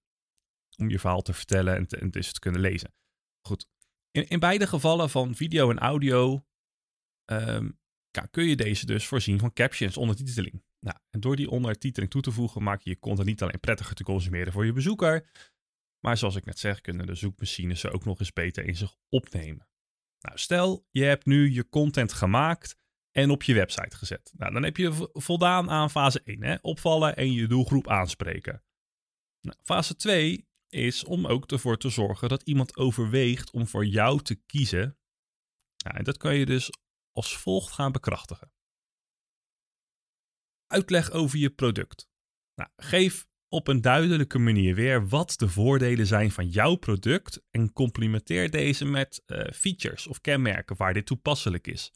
om 0.77 0.89
je 0.89 0.99
verhaal 0.99 1.21
te 1.21 1.33
vertellen 1.33 1.75
en, 1.75 1.87
te, 1.87 1.97
en 1.97 2.11
dus 2.11 2.33
te 2.33 2.39
kunnen 2.39 2.61
lezen. 2.61 2.93
Goed. 3.47 3.67
In, 4.11 4.27
in 4.27 4.39
beide 4.39 4.67
gevallen 4.67 5.09
van 5.09 5.35
video 5.35 5.69
en 5.69 5.79
audio 5.79 6.45
ja, 8.11 8.25
kun 8.31 8.43
je 8.43 8.55
deze 8.55 8.85
dus 8.85 9.07
voorzien 9.07 9.39
van 9.39 9.53
captions, 9.53 9.97
ondertiteling. 9.97 10.63
Nou, 10.79 10.97
en 11.09 11.19
door 11.19 11.35
die 11.35 11.49
ondertiteling 11.49 12.11
toe 12.11 12.21
te 12.21 12.31
voegen, 12.31 12.63
maak 12.63 12.81
je 12.81 12.89
je 12.89 12.99
content 12.99 13.27
niet 13.27 13.41
alleen 13.41 13.59
prettiger 13.59 13.95
te 13.95 14.03
consumeren 14.03 14.53
voor 14.53 14.65
je 14.65 14.73
bezoeker, 14.73 15.29
maar 15.99 16.17
zoals 16.17 16.35
ik 16.35 16.45
net 16.45 16.59
zeg, 16.59 16.81
kunnen 16.81 17.05
de 17.05 17.15
zoekmachines 17.15 17.79
ze 17.79 17.91
ook 17.91 18.05
nog 18.05 18.19
eens 18.19 18.33
beter 18.33 18.65
in 18.65 18.75
zich 18.75 18.95
opnemen. 19.09 19.67
Nou, 20.19 20.37
stel 20.37 20.87
je 20.91 21.03
hebt 21.03 21.25
nu 21.25 21.51
je 21.51 21.69
content 21.69 22.13
gemaakt 22.13 22.75
en 23.11 23.29
op 23.29 23.43
je 23.43 23.53
website 23.53 23.97
gezet. 23.97 24.33
Nou, 24.37 24.53
dan 24.53 24.63
heb 24.63 24.77
je 24.77 25.09
voldaan 25.13 25.69
aan 25.69 25.89
fase 25.89 26.21
1, 26.23 26.43
hè? 26.43 26.55
opvallen 26.61 27.15
en 27.15 27.33
je 27.33 27.47
doelgroep 27.47 27.87
aanspreken. 27.87 28.63
Nou, 29.41 29.57
fase 29.63 29.95
2 29.95 30.47
is 30.69 31.03
om 31.03 31.27
ook 31.27 31.51
ervoor 31.51 31.77
te 31.77 31.89
zorgen 31.89 32.29
dat 32.29 32.43
iemand 32.43 32.77
overweegt 32.77 33.51
om 33.51 33.67
voor 33.67 33.85
jou 33.85 34.21
te 34.21 34.35
kiezen. 34.35 34.97
Nou, 35.83 35.97
en 35.97 36.03
dat 36.03 36.17
kan 36.17 36.35
je 36.35 36.45
dus 36.45 36.69
als 37.11 37.37
volgt 37.37 37.73
gaan 37.73 37.91
bekrachtigen. 37.91 38.51
Uitleg 40.67 41.11
over 41.11 41.37
je 41.37 41.49
product. 41.49 42.09
Nou, 42.55 42.69
geef 42.75 43.27
op 43.53 43.67
een 43.67 43.81
duidelijke 43.81 44.39
manier 44.39 44.75
weer 44.75 45.07
wat 45.07 45.33
de 45.37 45.49
voordelen 45.49 46.07
zijn 46.07 46.31
van 46.31 46.47
jouw 46.47 46.75
product 46.75 47.41
en 47.49 47.73
complementeer 47.73 48.51
deze 48.51 48.85
met 48.85 49.23
uh, 49.27 49.51
features 49.53 50.07
of 50.07 50.21
kenmerken 50.21 50.75
waar 50.75 50.93
dit 50.93 51.05
toepasselijk 51.05 51.67
is. 51.67 51.91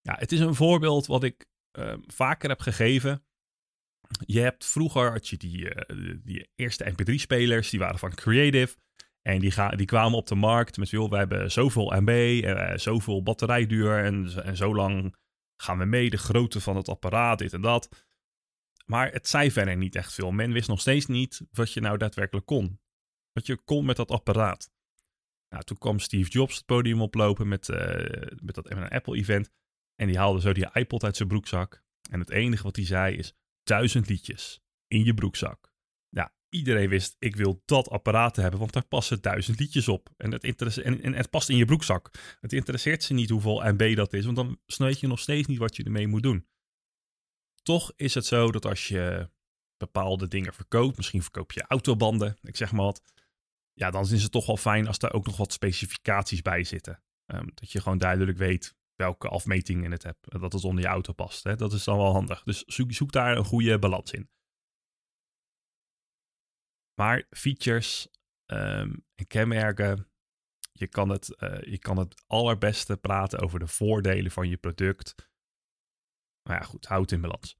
Ja, 0.00 0.16
het 0.18 0.32
is 0.32 0.40
een 0.40 0.54
voorbeeld 0.54 1.06
wat 1.06 1.24
ik 1.24 1.46
uh, 1.78 1.94
vaker 2.06 2.48
heb 2.48 2.60
gegeven. 2.60 3.24
Je 4.26 4.40
hebt 4.40 4.66
vroeger 4.66 5.10
had 5.10 5.28
je 5.28 5.36
die, 5.36 5.74
uh, 5.74 6.16
die 6.22 6.50
eerste 6.54 6.92
MP3-spelers, 6.92 7.70
die 7.70 7.78
waren 7.78 7.98
van 7.98 8.14
Creative. 8.14 8.76
En 9.28 9.38
die, 9.38 9.50
gaan, 9.50 9.76
die 9.76 9.86
kwamen 9.86 10.18
op 10.18 10.26
de 10.26 10.34
markt 10.34 10.76
met, 10.76 10.90
joh, 10.90 11.10
we 11.10 11.16
hebben 11.16 11.50
zoveel 11.50 12.00
MB, 12.00 12.08
uh, 12.44 12.76
zoveel 12.76 13.22
batterijduur 13.22 14.04
en, 14.04 14.44
en 14.44 14.56
zo 14.56 14.74
lang 14.74 15.16
gaan 15.56 15.78
we 15.78 15.84
mee. 15.84 16.10
De 16.10 16.18
grootte 16.18 16.60
van 16.60 16.76
het 16.76 16.88
apparaat, 16.88 17.38
dit 17.38 17.52
en 17.52 17.60
dat. 17.60 18.06
Maar 18.86 19.12
het 19.12 19.28
zei 19.28 19.50
verder 19.50 19.76
niet 19.76 19.96
echt 19.96 20.12
veel. 20.12 20.30
Men 20.30 20.52
wist 20.52 20.68
nog 20.68 20.80
steeds 20.80 21.06
niet 21.06 21.40
wat 21.50 21.72
je 21.72 21.80
nou 21.80 21.98
daadwerkelijk 21.98 22.46
kon. 22.46 22.80
Wat 23.32 23.46
je 23.46 23.56
kon 23.56 23.84
met 23.84 23.96
dat 23.96 24.10
apparaat. 24.10 24.70
Nou, 25.48 25.64
toen 25.64 25.78
kwam 25.78 25.98
Steve 25.98 26.30
Jobs 26.30 26.56
het 26.56 26.66
podium 26.66 27.00
oplopen 27.00 27.48
met, 27.48 27.68
uh, 27.68 27.78
met 28.42 28.54
dat 28.54 28.70
Apple-event. 28.90 29.50
En 29.94 30.06
die 30.06 30.18
haalde 30.18 30.40
zo 30.40 30.52
die 30.52 30.70
iPod 30.72 31.04
uit 31.04 31.16
zijn 31.16 31.28
broekzak. 31.28 31.82
En 32.10 32.20
het 32.20 32.30
enige 32.30 32.62
wat 32.62 32.76
hij 32.76 32.86
zei 32.86 33.16
is: 33.16 33.34
duizend 33.62 34.08
liedjes 34.08 34.60
in 34.86 35.04
je 35.04 35.14
broekzak 35.14 35.68
iedereen 36.48 36.88
wist, 36.88 37.16
ik 37.18 37.36
wil 37.36 37.62
dat 37.64 37.88
apparaat 37.88 38.36
hebben, 38.36 38.60
want 38.60 38.72
daar 38.72 38.86
passen 38.86 39.20
duizend 39.20 39.58
liedjes 39.58 39.88
op. 39.88 40.08
En 40.16 40.32
het, 40.32 40.78
en, 40.78 41.02
en 41.02 41.14
het 41.14 41.30
past 41.30 41.48
in 41.48 41.56
je 41.56 41.64
broekzak. 41.64 42.10
Het 42.40 42.52
interesseert 42.52 43.02
ze 43.02 43.14
niet 43.14 43.30
hoeveel 43.30 43.72
MB 43.72 43.96
dat 43.96 44.12
is, 44.12 44.24
want 44.24 44.36
dan 44.36 44.58
weet 44.76 45.00
je 45.00 45.06
nog 45.06 45.20
steeds 45.20 45.46
niet 45.46 45.58
wat 45.58 45.76
je 45.76 45.84
ermee 45.84 46.06
moet 46.06 46.22
doen. 46.22 46.46
Toch 47.62 47.92
is 47.96 48.14
het 48.14 48.26
zo 48.26 48.52
dat 48.52 48.64
als 48.64 48.88
je 48.88 49.30
bepaalde 49.76 50.28
dingen 50.28 50.54
verkoopt, 50.54 50.96
misschien 50.96 51.22
verkoop 51.22 51.52
je 51.52 51.64
autobanden, 51.66 52.36
ik 52.42 52.56
zeg 52.56 52.72
maar 52.72 52.84
wat, 52.84 53.02
ja, 53.72 53.90
dan 53.90 54.02
is 54.02 54.22
het 54.22 54.32
toch 54.32 54.46
wel 54.46 54.56
fijn 54.56 54.86
als 54.86 54.98
daar 54.98 55.12
ook 55.12 55.26
nog 55.26 55.36
wat 55.36 55.52
specificaties 55.52 56.42
bij 56.42 56.64
zitten. 56.64 57.02
Ehm, 57.26 57.46
dat 57.54 57.72
je 57.72 57.80
gewoon 57.80 57.98
duidelijk 57.98 58.38
weet 58.38 58.76
welke 58.94 59.28
afmeting 59.28 59.84
in 59.84 59.90
het 59.90 60.02
hebt, 60.02 60.40
dat 60.40 60.52
het 60.52 60.64
onder 60.64 60.82
je 60.84 60.90
auto 60.90 61.12
past. 61.12 61.44
Hè? 61.44 61.56
Dat 61.56 61.72
is 61.72 61.84
dan 61.84 61.96
wel 61.96 62.12
handig. 62.12 62.42
Dus 62.42 62.64
zoek, 62.64 62.92
zoek 62.92 63.12
daar 63.12 63.36
een 63.36 63.44
goede 63.44 63.78
balans 63.78 64.10
in. 64.10 64.30
Maar 66.98 67.26
features 67.30 68.08
um, 68.46 69.04
en 69.14 69.26
kenmerken, 69.26 70.08
je 70.72 70.86
kan, 70.86 71.08
het, 71.08 71.36
uh, 71.38 71.60
je 71.60 71.78
kan 71.78 71.96
het 71.96 72.22
allerbeste 72.26 72.96
praten 72.96 73.38
over 73.38 73.58
de 73.58 73.66
voordelen 73.66 74.30
van 74.30 74.48
je 74.48 74.56
product. 74.56 75.14
Maar 76.48 76.60
ja, 76.60 76.62
goed, 76.62 76.86
houd 76.86 77.10
in 77.10 77.20
balans. 77.20 77.58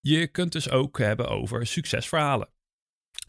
Je 0.00 0.28
kunt 0.28 0.52
dus 0.52 0.70
ook 0.70 0.98
hebben 0.98 1.28
over 1.28 1.66
succesverhalen. 1.66 2.48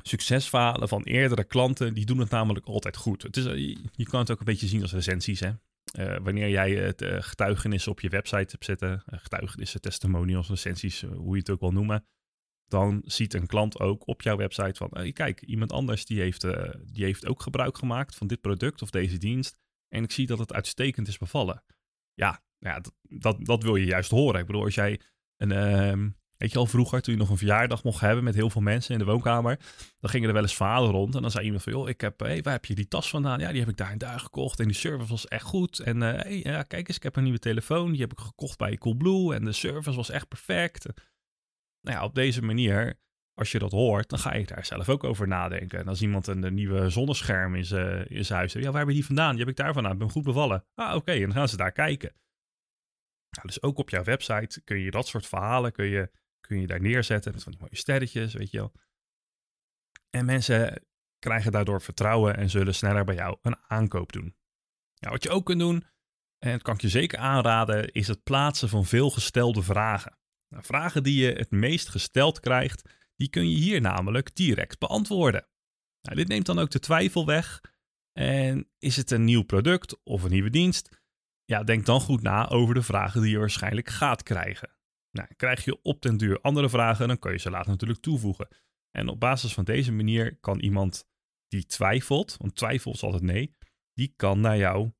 Succesverhalen 0.01 0.87
van 0.87 1.03
eerdere 1.03 1.43
klanten, 1.43 1.93
die 1.93 2.05
doen 2.05 2.19
het 2.19 2.29
namelijk 2.29 2.65
altijd 2.65 2.97
goed. 2.97 3.21
Het 3.23 3.37
is, 3.37 3.45
eh, 3.45 3.77
je 3.91 4.05
kan 4.05 4.19
het 4.19 4.31
ook 4.31 4.39
een 4.39 4.45
beetje 4.45 4.67
zien 4.67 4.81
als 4.81 4.93
recensies. 4.93 5.39
Hè? 5.39 5.51
Uh, 5.99 6.17
wanneer 6.23 6.49
jij 6.49 6.71
het 6.71 7.05
getuigenissen 7.05 7.91
op 7.91 7.99
je 7.99 8.09
website 8.09 8.51
hebt 8.51 8.65
zitten, 8.65 9.03
getuigenissen, 9.05 9.81
testimonials, 9.81 10.49
recensies, 10.49 11.01
hoe 11.01 11.33
je 11.33 11.39
het 11.39 11.49
ook 11.49 11.59
wil 11.59 11.71
noemen, 11.71 12.05
dan 12.71 13.01
ziet 13.05 13.33
een 13.33 13.47
klant 13.47 13.79
ook 13.79 14.07
op 14.07 14.21
jouw 14.21 14.37
website 14.37 14.75
van, 14.75 14.89
hey, 14.91 15.11
kijk, 15.11 15.41
iemand 15.41 15.71
anders 15.71 16.05
die 16.05 16.19
heeft, 16.19 16.41
die 16.85 17.03
heeft 17.03 17.27
ook 17.27 17.41
gebruik 17.41 17.77
gemaakt 17.77 18.15
van 18.15 18.27
dit 18.27 18.41
product 18.41 18.81
of 18.81 18.89
deze 18.89 19.17
dienst 19.17 19.57
en 19.87 20.03
ik 20.03 20.11
zie 20.11 20.27
dat 20.27 20.39
het 20.39 20.53
uitstekend 20.53 21.07
is 21.07 21.17
bevallen. 21.17 21.63
Ja, 22.13 22.43
ja 22.57 22.79
dat, 22.79 22.93
dat, 23.01 23.45
dat 23.45 23.63
wil 23.63 23.75
je 23.75 23.85
juist 23.85 24.11
horen. 24.11 24.39
Ik 24.39 24.45
bedoel, 24.45 24.63
als 24.63 24.75
jij 24.75 24.99
een, 25.37 25.51
ehm, 25.51 26.09
Weet 26.41 26.51
je 26.51 26.57
al, 26.57 26.65
vroeger 26.65 27.01
toen 27.01 27.13
je 27.13 27.19
nog 27.19 27.29
een 27.29 27.37
verjaardag 27.37 27.83
mocht 27.83 27.99
hebben 27.99 28.23
met 28.23 28.35
heel 28.35 28.49
veel 28.49 28.61
mensen 28.61 28.93
in 28.93 28.99
de 28.99 29.05
woonkamer, 29.05 29.59
dan 29.99 30.09
gingen 30.09 30.27
er 30.27 30.33
wel 30.33 30.41
eens 30.41 30.55
verhalen 30.55 30.91
rond. 30.91 31.15
En 31.15 31.21
dan 31.21 31.31
zei 31.31 31.45
iemand 31.45 31.63
van, 31.63 31.73
joh, 31.73 31.89
ik 31.89 32.01
heb, 32.01 32.19
waar 32.19 32.53
heb 32.53 32.65
je 32.65 32.75
die 32.75 32.87
tas 32.87 33.09
vandaan? 33.09 33.39
Ja, 33.39 33.51
die 33.51 33.59
heb 33.59 33.69
ik 33.69 33.77
daar 33.77 33.91
en 33.91 33.97
daar 33.97 34.19
gekocht 34.19 34.59
en 34.59 34.65
die 34.65 34.75
service 34.75 35.09
was 35.09 35.27
echt 35.27 35.43
goed. 35.43 35.79
En 35.79 36.01
hey, 36.01 36.41
ja, 36.43 36.63
kijk 36.63 36.87
eens, 36.87 36.97
ik 36.97 37.03
heb 37.03 37.15
een 37.15 37.23
nieuwe 37.23 37.39
telefoon, 37.39 37.91
die 37.91 38.01
heb 38.01 38.11
ik 38.11 38.19
gekocht 38.19 38.57
bij 38.57 38.77
Coolblue 38.77 39.35
en 39.35 39.45
de 39.45 39.51
service 39.51 39.95
was 39.95 40.09
echt 40.09 40.27
perfect. 40.27 40.85
Nou 41.81 41.97
ja, 41.97 42.03
op 42.03 42.15
deze 42.15 42.41
manier, 42.41 42.99
als 43.33 43.51
je 43.51 43.59
dat 43.59 43.71
hoort, 43.71 44.09
dan 44.09 44.19
ga 44.19 44.33
je 44.35 44.45
daar 44.45 44.65
zelf 44.65 44.89
ook 44.89 45.03
over 45.03 45.27
nadenken. 45.27 45.79
En 45.79 45.87
als 45.87 46.01
iemand 46.01 46.27
een, 46.27 46.53
nieuwe 46.53 46.89
zonnescherm 46.89 47.55
in 47.55 47.65
zijn, 47.65 48.07
in 48.07 48.25
huis 48.27 48.53
heeft, 48.53 48.65
ja, 48.65 48.71
waar 48.71 48.79
heb 48.79 48.89
je 48.89 48.95
die 48.95 49.05
vandaan? 49.05 49.29
Die 49.29 49.39
heb 49.39 49.49
ik 49.49 49.55
daar 49.55 49.73
vandaan, 49.73 49.91
ik 49.91 49.97
ben 49.97 50.09
goed 50.09 50.23
bevallen. 50.23 50.65
Ah, 50.73 50.95
oké, 50.95 51.11
en 51.11 51.21
dan 51.21 51.33
gaan 51.33 51.49
ze 51.49 51.57
daar 51.57 51.71
kijken. 51.71 52.13
Nou, 53.29 53.47
dus 53.47 53.61
ook 53.61 53.77
op 53.77 53.89
jouw 53.89 54.03
website 54.03 54.61
kun 54.63 54.79
je 54.79 54.91
dat 54.91 55.07
soort 55.07 55.27
verhalen 55.27 55.71
kun 55.71 55.85
je 55.85 56.11
kun 56.41 56.59
je 56.59 56.67
daar 56.67 56.81
neerzetten 56.81 57.31
met 57.31 57.43
van 57.43 57.51
die 57.51 57.61
mooie 57.61 57.75
sterretjes, 57.75 58.33
weet 58.33 58.51
je 58.51 58.57
wel. 58.57 58.71
En 60.09 60.25
mensen 60.25 60.85
krijgen 61.19 61.51
daardoor 61.51 61.81
vertrouwen 61.81 62.37
en 62.37 62.49
zullen 62.49 62.75
sneller 62.75 63.03
bij 63.03 63.15
jou 63.15 63.37
een 63.41 63.57
aankoop 63.67 64.11
doen. 64.11 64.35
Nou, 64.99 65.13
wat 65.13 65.23
je 65.23 65.29
ook 65.29 65.45
kunt 65.45 65.59
doen, 65.59 65.85
en 66.37 66.51
dat 66.51 66.61
kan 66.61 66.73
ik 66.75 66.81
je 66.81 66.89
zeker 66.89 67.17
aanraden, 67.19 67.91
is 67.91 68.07
het 68.07 68.23
plaatsen 68.23 68.69
van 68.69 68.85
veel 68.85 69.09
gestelde 69.09 69.63
vragen. 69.63 70.17
Nou, 70.51 70.63
vragen 70.63 71.03
die 71.03 71.21
je 71.25 71.31
het 71.31 71.51
meest 71.51 71.89
gesteld 71.89 72.39
krijgt, 72.39 72.89
die 73.15 73.29
kun 73.29 73.49
je 73.49 73.55
hier 73.55 73.81
namelijk 73.81 74.35
direct 74.35 74.79
beantwoorden. 74.79 75.47
Nou, 76.01 76.15
dit 76.15 76.27
neemt 76.27 76.45
dan 76.45 76.59
ook 76.59 76.71
de 76.71 76.79
twijfel 76.79 77.25
weg. 77.25 77.61
En 78.13 78.69
is 78.77 78.95
het 78.95 79.11
een 79.11 79.23
nieuw 79.23 79.43
product 79.43 80.03
of 80.03 80.23
een 80.23 80.31
nieuwe 80.31 80.49
dienst? 80.49 81.01
Ja, 81.45 81.63
denk 81.63 81.85
dan 81.85 82.01
goed 82.01 82.21
na 82.21 82.49
over 82.49 82.73
de 82.73 82.81
vragen 82.81 83.21
die 83.21 83.31
je 83.31 83.37
waarschijnlijk 83.37 83.89
gaat 83.89 84.23
krijgen. 84.23 84.69
Nou, 85.11 85.27
krijg 85.35 85.65
je 85.65 85.81
op 85.81 86.01
den 86.01 86.17
duur 86.17 86.41
andere 86.41 86.69
vragen, 86.69 87.07
dan 87.07 87.19
kun 87.19 87.31
je 87.31 87.37
ze 87.37 87.49
later 87.49 87.69
natuurlijk 87.69 88.01
toevoegen. 88.01 88.47
En 88.91 89.07
op 89.07 89.19
basis 89.19 89.53
van 89.53 89.63
deze 89.63 89.91
manier 89.91 90.37
kan 90.39 90.59
iemand 90.59 91.05
die 91.47 91.65
twijfelt, 91.65 92.37
want 92.37 92.55
twijfel 92.55 92.91
is 92.91 93.03
altijd 93.03 93.23
nee, 93.23 93.55
die 93.93 94.13
kan 94.15 94.39
naar 94.39 94.57
jou, 94.57 94.91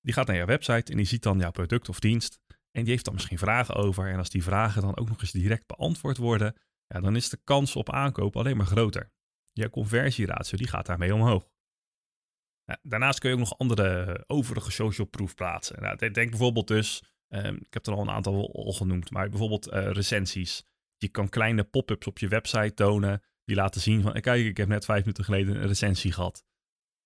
die 0.00 0.14
gaat 0.14 0.26
naar 0.26 0.36
jouw 0.36 0.46
website 0.46 0.90
en 0.90 0.96
die 0.96 1.06
ziet 1.06 1.22
dan 1.22 1.38
jouw 1.38 1.50
product 1.50 1.88
of 1.88 2.00
dienst. 2.00 2.40
En 2.72 2.82
die 2.82 2.90
heeft 2.92 3.04
dan 3.04 3.14
misschien 3.14 3.38
vragen 3.38 3.74
over. 3.74 4.08
En 4.08 4.18
als 4.18 4.30
die 4.30 4.42
vragen 4.42 4.82
dan 4.82 4.96
ook 4.96 5.08
nog 5.08 5.20
eens 5.20 5.30
direct 5.30 5.66
beantwoord 5.66 6.16
worden, 6.16 6.54
ja, 6.86 7.00
dan 7.00 7.16
is 7.16 7.28
de 7.28 7.40
kans 7.44 7.76
op 7.76 7.90
aankoop 7.90 8.36
alleen 8.36 8.56
maar 8.56 8.66
groter. 8.66 9.10
Je 9.52 9.70
conversieratio 9.70 10.58
die 10.58 10.68
gaat 10.68 10.86
daarmee 10.86 11.14
omhoog. 11.14 11.50
daarnaast 12.82 13.18
kun 13.18 13.28
je 13.28 13.34
ook 13.34 13.42
nog 13.42 13.58
andere 13.58 14.24
overige 14.26 14.70
social 14.70 15.06
proof 15.06 15.34
plaatsen. 15.34 15.82
Nou, 15.82 16.10
denk 16.10 16.30
bijvoorbeeld 16.30 16.68
dus 16.68 17.02
Ehm, 17.32 17.54
ik 17.54 17.74
heb 17.74 17.86
er 17.86 17.92
al 17.92 18.00
een 18.00 18.10
aantal 18.10 18.54
al 18.54 18.72
genoemd, 18.72 19.10
maar 19.10 19.28
bijvoorbeeld 19.28 19.72
uh, 19.72 19.90
recensies. 19.90 20.64
Je 20.96 21.08
kan 21.08 21.28
kleine 21.28 21.64
pop-ups 21.64 22.06
op 22.06 22.18
je 22.18 22.28
website 22.28 22.74
tonen 22.74 23.22
die 23.44 23.56
laten 23.56 23.80
zien 23.80 24.02
van, 24.02 24.20
kijk, 24.20 24.44
ik 24.44 24.56
heb 24.56 24.68
net 24.68 24.84
vijf 24.84 25.00
minuten 25.00 25.24
geleden 25.24 25.56
een 25.56 25.66
recensie 25.66 26.12
gehad. 26.12 26.44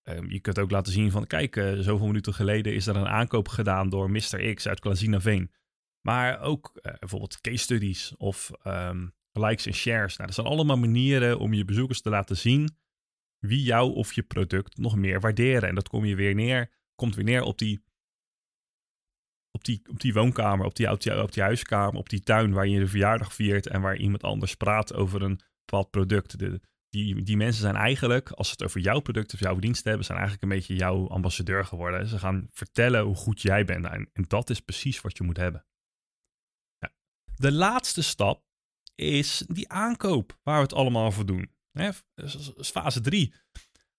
Um, 0.09 0.31
je 0.31 0.41
kunt 0.41 0.59
ook 0.59 0.71
laten 0.71 0.93
zien 0.93 1.11
van, 1.11 1.27
kijk, 1.27 1.57
uh, 1.57 1.79
zoveel 1.79 2.07
minuten 2.07 2.35
geleden 2.35 2.75
is 2.75 2.87
er 2.87 2.97
een 2.97 3.09
aankoop 3.09 3.49
gedaan 3.49 3.89
door 3.89 4.11
Mr. 4.11 4.55
X 4.55 4.69
uit 4.69 4.81
Veen. 5.23 5.51
Maar 6.01 6.41
ook 6.41 6.71
uh, 6.83 6.93
bijvoorbeeld 6.99 7.41
case 7.41 7.57
studies 7.57 8.15
of 8.17 8.51
um, 8.65 9.15
likes 9.33 9.67
en 9.67 9.75
shares. 9.75 10.17
Nou, 10.17 10.27
dat 10.27 10.35
zijn 10.35 10.47
allemaal 10.47 10.79
manieren 10.79 11.39
om 11.39 11.53
je 11.55 11.65
bezoekers 11.65 12.01
te 12.01 12.11
laten 12.11 12.37
zien 12.37 12.77
wie 13.39 13.63
jou 13.63 13.95
of 13.95 14.13
je 14.13 14.23
product 14.23 14.77
nog 14.77 14.97
meer 14.97 15.21
waarderen. 15.21 15.69
En 15.69 15.75
dat 15.75 15.89
kom 15.89 16.05
je 16.05 16.17
weer 16.17 16.35
neer, 16.35 16.71
komt 16.95 17.15
weer 17.15 17.25
neer 17.25 17.43
op 17.43 17.59
die 17.59 17.85
op 19.51 19.65
die, 19.65 19.83
op 19.91 20.01
die 20.01 20.13
woonkamer, 20.13 20.67
op 20.67 20.77
die, 20.77 20.91
op, 20.91 21.03
die, 21.03 21.23
op 21.23 21.33
die 21.33 21.43
huiskamer, 21.43 21.99
op 21.99 22.09
die 22.09 22.21
tuin 22.21 22.53
waar 22.53 22.67
je 22.67 22.79
de 22.79 22.87
verjaardag 22.87 23.35
viert 23.35 23.67
en 23.67 23.81
waar 23.81 23.97
iemand 23.97 24.23
anders 24.23 24.55
praat 24.55 24.95
over 24.95 25.23
een 25.23 25.41
bepaald 25.65 25.91
product. 25.91 26.39
Die, 26.89 27.23
die 27.23 27.37
mensen 27.37 27.61
zijn 27.61 27.75
eigenlijk, 27.75 28.31
als 28.31 28.47
ze 28.47 28.53
het 28.53 28.63
over 28.63 28.81
jouw 28.81 29.01
product 29.01 29.35
of 29.35 29.41
jouw 29.41 29.59
dienst 29.59 29.85
hebben, 29.85 30.05
zijn 30.05 30.19
eigenlijk 30.19 30.51
een 30.51 30.59
beetje 30.59 30.75
jouw 30.75 31.09
ambassadeur 31.09 31.65
geworden. 31.65 32.07
Ze 32.07 32.19
gaan 32.19 32.49
vertellen 32.51 33.05
hoe 33.05 33.15
goed 33.15 33.43
jij 33.43 33.65
bent 33.65 33.85
en, 33.85 34.11
en 34.13 34.25
dat 34.29 34.51
is 34.51 34.61
precies 34.61 35.01
wat 35.01 35.17
je 35.17 35.25
moet 35.25 35.37
hebben. 35.37 35.67
Ja. 36.79 36.93
De 37.37 37.53
laatste 37.53 38.03
stap 38.03 38.45
is 38.95 39.45
die 39.49 39.69
aankoop 39.69 40.39
waar 40.43 40.57
we 40.57 40.63
het 40.63 40.73
allemaal 40.73 41.13
voor 41.13 41.27
doen. 41.27 41.55
Hè, 41.71 41.91
fase 42.57 43.01
3. 43.01 43.35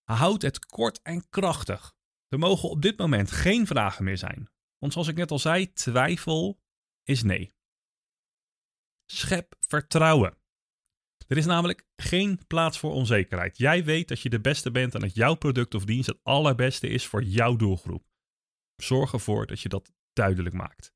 Houd 0.04 0.42
het 0.42 0.66
kort 0.66 1.02
en 1.02 1.28
krachtig. 1.28 1.96
Er 2.28 2.38
mogen 2.38 2.70
op 2.70 2.82
dit 2.82 2.98
moment 2.98 3.30
geen 3.30 3.66
vragen 3.66 4.04
meer 4.04 4.18
zijn. 4.18 4.50
Want 4.78 4.92
zoals 4.92 5.08
ik 5.08 5.16
net 5.16 5.30
al 5.30 5.38
zei, 5.38 5.72
twijfel 5.72 6.60
is 7.02 7.22
nee. 7.22 7.54
Schep 9.06 9.54
vertrouwen. 9.60 10.36
Er 11.28 11.36
is 11.36 11.46
namelijk 11.46 11.86
geen 11.96 12.40
plaats 12.46 12.78
voor 12.78 12.92
onzekerheid. 12.92 13.58
Jij 13.58 13.84
weet 13.84 14.08
dat 14.08 14.20
je 14.20 14.28
de 14.28 14.40
beste 14.40 14.70
bent 14.70 14.94
en 14.94 15.00
dat 15.00 15.14
jouw 15.14 15.34
product 15.34 15.74
of 15.74 15.84
dienst 15.84 16.08
het 16.08 16.18
allerbeste 16.22 16.88
is 16.88 17.06
voor 17.06 17.22
jouw 17.22 17.56
doelgroep. 17.56 18.04
Zorg 18.76 19.12
ervoor 19.12 19.46
dat 19.46 19.60
je 19.60 19.68
dat 19.68 19.92
duidelijk 20.12 20.54
maakt. 20.54 20.92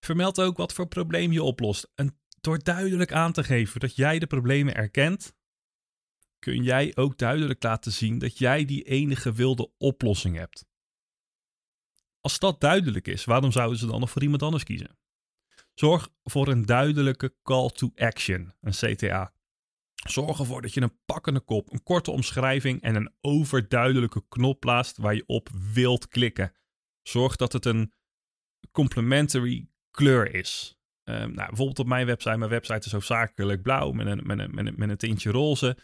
Vermeld 0.00 0.40
ook 0.40 0.56
wat 0.56 0.72
voor 0.72 0.88
probleem 0.88 1.32
je 1.32 1.42
oplost. 1.42 1.92
En 1.94 2.18
door 2.40 2.58
duidelijk 2.58 3.12
aan 3.12 3.32
te 3.32 3.44
geven 3.44 3.80
dat 3.80 3.96
jij 3.96 4.18
de 4.18 4.26
problemen 4.26 4.74
erkent, 4.74 5.34
kun 6.38 6.62
jij 6.62 6.96
ook 6.96 7.18
duidelijk 7.18 7.62
laten 7.62 7.92
zien 7.92 8.18
dat 8.18 8.38
jij 8.38 8.64
die 8.64 8.82
enige 8.82 9.32
wilde 9.32 9.72
oplossing 9.78 10.36
hebt. 10.36 10.66
Als 12.20 12.38
dat 12.38 12.60
duidelijk 12.60 13.08
is, 13.08 13.24
waarom 13.24 13.52
zouden 13.52 13.78
ze 13.78 13.86
dan 13.86 14.00
nog 14.00 14.10
voor 14.10 14.22
iemand 14.22 14.42
anders 14.42 14.64
kiezen? 14.64 14.98
Zorg 15.74 16.08
voor 16.22 16.48
een 16.48 16.66
duidelijke 16.66 17.34
call 17.42 17.68
to 17.68 17.90
action, 17.94 18.54
een 18.60 18.72
CTA. 18.72 19.32
Zorg 19.94 20.38
ervoor 20.38 20.62
dat 20.62 20.74
je 20.74 20.80
een 20.80 20.98
pakkende 21.04 21.40
kop, 21.40 21.72
een 21.72 21.82
korte 21.82 22.10
omschrijving 22.10 22.82
en 22.82 22.94
een 22.94 23.14
overduidelijke 23.20 24.28
knop 24.28 24.60
plaatst 24.60 24.96
waar 24.96 25.14
je 25.14 25.24
op 25.26 25.48
wilt 25.72 26.08
klikken. 26.08 26.52
Zorg 27.02 27.36
dat 27.36 27.52
het 27.52 27.64
een 27.64 27.92
complementary 28.72 29.68
kleur 29.90 30.34
is. 30.34 30.78
Um, 31.04 31.14
nou, 31.14 31.48
bijvoorbeeld 31.48 31.78
op 31.78 31.86
mijn 31.86 32.06
website. 32.06 32.36
Mijn 32.36 32.50
website 32.50 32.86
is 32.86 32.92
hoofdzakelijk 32.92 33.62
blauw 33.62 33.92
met 33.92 34.06
een, 34.06 34.20
met 34.26 34.38
een, 34.38 34.74
met 34.76 34.88
een, 34.88 34.96
tintje 34.96 35.30
roze, 35.30 35.78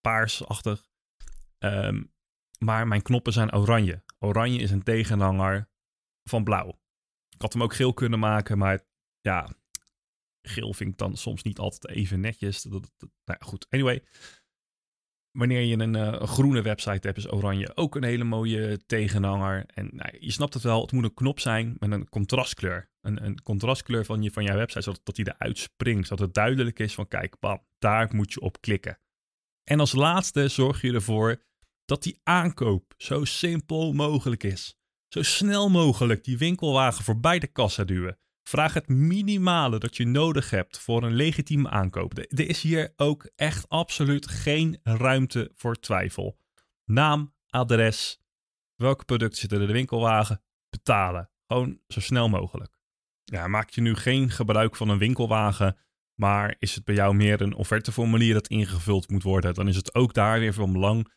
paarsachtig. 0.00 0.86
Um, 1.58 2.12
maar 2.58 2.88
mijn 2.88 3.02
knoppen 3.02 3.32
zijn 3.32 3.54
oranje. 3.54 4.02
Oranje 4.18 4.58
is 4.58 4.70
een 4.70 4.82
tegenhanger 4.82 5.68
van 6.22 6.44
blauw. 6.44 6.68
Ik 7.28 7.40
had 7.40 7.52
hem 7.52 7.62
ook 7.62 7.74
geel 7.74 7.92
kunnen 7.92 8.18
maken, 8.18 8.58
maar 8.58 8.86
ja, 9.24 9.48
geel 10.42 10.72
vind 10.72 10.90
ik 10.90 10.98
dan 10.98 11.16
soms 11.16 11.42
niet 11.42 11.58
altijd 11.58 11.96
even 11.96 12.20
netjes. 12.20 12.64
Nou 12.64 12.82
ja, 13.24 13.36
goed, 13.40 13.66
anyway. 13.70 14.02
Wanneer 15.30 15.60
je 15.60 15.78
een, 15.78 15.94
uh, 15.94 16.02
een, 16.02 16.28
groene 16.28 16.62
website 16.62 17.06
hebt, 17.06 17.18
is 17.18 17.32
oranje 17.32 17.76
ook 17.76 17.94
een 17.96 18.04
hele 18.04 18.24
mooie 18.24 18.86
tegenhanger. 18.86 19.66
En 19.66 19.90
nou, 19.92 20.16
je 20.20 20.30
snapt 20.30 20.54
het 20.54 20.62
wel, 20.62 20.80
het 20.80 20.92
moet 20.92 21.04
een 21.04 21.14
knop 21.14 21.40
zijn 21.40 21.76
met 21.78 21.90
een 21.90 22.08
contrastkleur. 22.08 22.90
Een, 23.00 23.24
een 23.24 23.42
contrastkleur 23.42 24.04
van, 24.04 24.22
je, 24.22 24.30
van 24.30 24.44
jouw 24.44 24.56
website, 24.56 24.82
zodat 24.82 25.00
dat 25.04 25.16
die 25.16 25.28
eruit 25.28 25.58
springt. 25.58 26.06
Zodat 26.06 26.26
het 26.26 26.34
duidelijk 26.34 26.78
is 26.78 26.94
van, 26.94 27.08
kijk, 27.08 27.38
bam, 27.38 27.66
daar 27.78 28.14
moet 28.14 28.32
je 28.32 28.40
op 28.40 28.60
klikken. 28.60 28.98
En 29.64 29.80
als 29.80 29.92
laatste 29.92 30.48
zorg 30.48 30.80
je 30.80 30.92
ervoor 30.92 31.42
dat 31.84 32.02
die 32.02 32.20
aankoop 32.22 32.94
zo 32.96 33.24
simpel 33.24 33.92
mogelijk 33.92 34.42
is 34.42 34.76
zo 35.14 35.22
snel 35.22 35.68
mogelijk 35.70 36.24
die 36.24 36.38
winkelwagen 36.38 37.04
voorbij 37.04 37.38
de 37.38 37.46
kassa 37.46 37.84
duwen. 37.84 38.18
Vraag 38.44 38.74
het 38.74 38.88
minimale 38.88 39.78
dat 39.78 39.96
je 39.96 40.06
nodig 40.06 40.50
hebt 40.50 40.78
voor 40.78 41.02
een 41.02 41.14
legitieme 41.14 41.70
aankoop. 41.70 42.18
Er 42.18 42.48
is 42.48 42.62
hier 42.62 42.92
ook 42.96 43.30
echt 43.36 43.68
absoluut 43.68 44.28
geen 44.28 44.80
ruimte 44.82 45.50
voor 45.54 45.80
twijfel. 45.80 46.38
Naam, 46.84 47.34
adres, 47.48 48.20
welke 48.74 49.04
producten 49.04 49.38
zitten 49.38 49.60
in 49.60 49.66
de 49.66 49.72
winkelwagen, 49.72 50.42
betalen. 50.68 51.30
Gewoon 51.46 51.80
zo 51.86 52.00
snel 52.00 52.28
mogelijk. 52.28 52.78
Ja, 53.24 53.48
maak 53.48 53.70
je 53.70 53.80
nu 53.80 53.94
geen 53.94 54.30
gebruik 54.30 54.76
van 54.76 54.88
een 54.88 54.98
winkelwagen, 54.98 55.78
maar 56.14 56.56
is 56.58 56.74
het 56.74 56.84
bij 56.84 56.94
jou 56.94 57.14
meer 57.14 57.40
een 57.40 57.54
offerteformulier 57.54 58.34
dat 58.34 58.48
ingevuld 58.48 59.10
moet 59.10 59.22
worden, 59.22 59.54
dan 59.54 59.68
is 59.68 59.76
het 59.76 59.94
ook 59.94 60.14
daar 60.14 60.38
weer 60.38 60.52
van 60.52 60.72
belang 60.72 61.12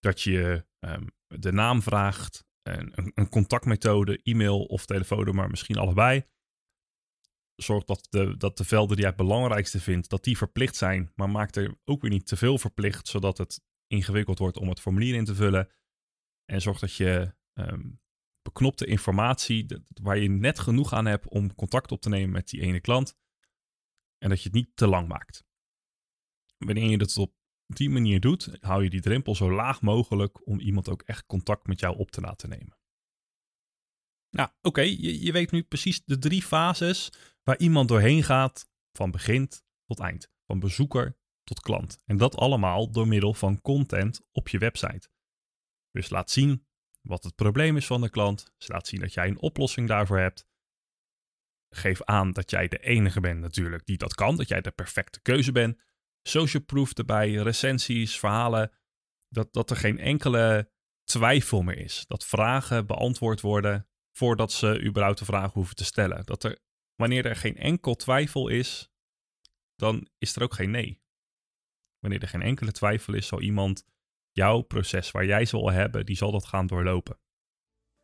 dat 0.00 0.22
je 0.22 0.66
um, 0.80 1.10
de 1.26 1.52
naam 1.52 1.82
vraagt, 1.82 2.44
een, 2.62 3.12
een 3.14 3.28
contactmethode, 3.28 4.20
e-mail 4.22 4.64
of 4.64 4.86
telefoonnummer, 4.86 5.50
misschien 5.50 5.76
allebei. 5.76 6.24
Zorg 7.56 7.84
dat 7.84 8.06
de, 8.10 8.36
dat 8.36 8.56
de 8.56 8.64
velden 8.64 8.96
die 8.96 9.04
jij 9.04 9.14
het 9.14 9.26
belangrijkste 9.26 9.80
vindt, 9.80 10.08
dat 10.08 10.24
die 10.24 10.36
verplicht 10.36 10.76
zijn, 10.76 11.12
maar 11.14 11.30
maak 11.30 11.54
er 11.54 11.78
ook 11.84 12.00
weer 12.00 12.10
niet 12.10 12.26
te 12.26 12.36
veel 12.36 12.58
verplicht, 12.58 13.08
zodat 13.08 13.38
het 13.38 13.60
ingewikkeld 13.86 14.38
wordt 14.38 14.56
om 14.56 14.68
het 14.68 14.80
formulier 14.80 15.14
in 15.14 15.24
te 15.24 15.34
vullen. 15.34 15.70
En 16.44 16.60
zorg 16.60 16.78
dat 16.78 16.94
je 16.94 17.34
um, 17.52 18.00
beknopte 18.42 18.86
informatie, 18.86 19.66
waar 20.02 20.18
je 20.18 20.28
net 20.28 20.58
genoeg 20.58 20.92
aan 20.92 21.06
hebt 21.06 21.28
om 21.28 21.54
contact 21.54 21.92
op 21.92 22.00
te 22.00 22.08
nemen 22.08 22.30
met 22.30 22.48
die 22.48 22.60
ene 22.60 22.80
klant. 22.80 23.16
En 24.18 24.28
dat 24.28 24.38
je 24.38 24.44
het 24.44 24.54
niet 24.54 24.70
te 24.76 24.86
lang 24.86 25.08
maakt. 25.08 25.44
Wanneer 26.58 26.90
je 26.90 26.98
dat 26.98 27.16
op 27.16 27.34
die 27.66 27.90
manier 27.90 28.20
doet, 28.20 28.56
hou 28.60 28.82
je 28.82 28.90
die 28.90 29.00
drempel 29.00 29.34
zo 29.34 29.52
laag 29.52 29.82
mogelijk 29.82 30.46
om 30.46 30.60
iemand 30.60 30.88
ook 30.88 31.02
echt 31.02 31.26
contact 31.26 31.66
met 31.66 31.80
jou 31.80 31.96
op 31.96 32.10
te 32.10 32.20
laten 32.20 32.48
nemen. 32.48 32.78
Nou, 34.30 34.50
oké, 34.62 34.80
je, 34.80 35.22
je 35.22 35.32
weet 35.32 35.50
nu 35.50 35.62
precies 35.62 36.04
de 36.04 36.18
drie 36.18 36.42
fases 36.42 37.12
waar 37.46 37.58
iemand 37.58 37.88
doorheen 37.88 38.22
gaat 38.22 38.70
van 38.92 39.10
begin 39.10 39.48
tot 39.84 40.00
eind. 40.00 40.30
Van 40.46 40.60
bezoeker 40.60 41.18
tot 41.44 41.60
klant. 41.60 42.00
En 42.04 42.16
dat 42.16 42.36
allemaal 42.36 42.90
door 42.90 43.08
middel 43.08 43.34
van 43.34 43.60
content 43.60 44.20
op 44.32 44.48
je 44.48 44.58
website. 44.58 45.08
Dus 45.90 46.10
laat 46.10 46.30
zien 46.30 46.66
wat 47.00 47.24
het 47.24 47.34
probleem 47.34 47.76
is 47.76 47.86
van 47.86 48.00
de 48.00 48.10
klant. 48.10 48.52
Dus 48.56 48.68
laat 48.68 48.86
zien 48.86 49.00
dat 49.00 49.14
jij 49.14 49.28
een 49.28 49.40
oplossing 49.40 49.88
daarvoor 49.88 50.18
hebt. 50.18 50.46
Geef 51.74 52.02
aan 52.02 52.32
dat 52.32 52.50
jij 52.50 52.68
de 52.68 52.78
enige 52.78 53.20
bent 53.20 53.40
natuurlijk 53.40 53.86
die 53.86 53.98
dat 53.98 54.14
kan. 54.14 54.36
Dat 54.36 54.48
jij 54.48 54.60
de 54.60 54.70
perfecte 54.70 55.20
keuze 55.22 55.52
bent. 55.52 55.80
Social 56.22 56.62
proof 56.62 56.92
erbij, 56.92 57.32
recensies, 57.32 58.18
verhalen. 58.18 58.72
Dat, 59.28 59.52
dat 59.52 59.70
er 59.70 59.76
geen 59.76 59.98
enkele 59.98 60.70
twijfel 61.04 61.62
meer 61.62 61.78
is. 61.78 62.04
Dat 62.06 62.26
vragen 62.26 62.86
beantwoord 62.86 63.40
worden 63.40 63.88
voordat 64.12 64.52
ze 64.52 64.82
überhaupt 64.82 65.18
de 65.18 65.24
vraag 65.24 65.52
hoeven 65.52 65.76
te 65.76 65.84
stellen. 65.84 66.24
Dat 66.24 66.44
er, 66.44 66.58
wanneer 66.96 67.26
er 67.26 67.36
geen 67.36 67.56
enkel 67.56 67.94
twijfel 67.94 68.48
is, 68.48 68.90
dan 69.74 70.08
is 70.18 70.36
er 70.36 70.42
ook 70.42 70.54
geen 70.54 70.70
nee. 70.70 71.00
Wanneer 71.98 72.22
er 72.22 72.28
geen 72.28 72.42
enkele 72.42 72.72
twijfel 72.72 73.14
is, 73.14 73.26
zal 73.26 73.40
iemand 73.40 73.84
jouw 74.32 74.60
proces 74.60 75.10
waar 75.10 75.26
jij 75.26 75.44
zal 75.44 75.70
hebben, 75.70 76.06
die 76.06 76.16
zal 76.16 76.30
dat 76.30 76.46
gaan 76.46 76.66
doorlopen. 76.66 77.18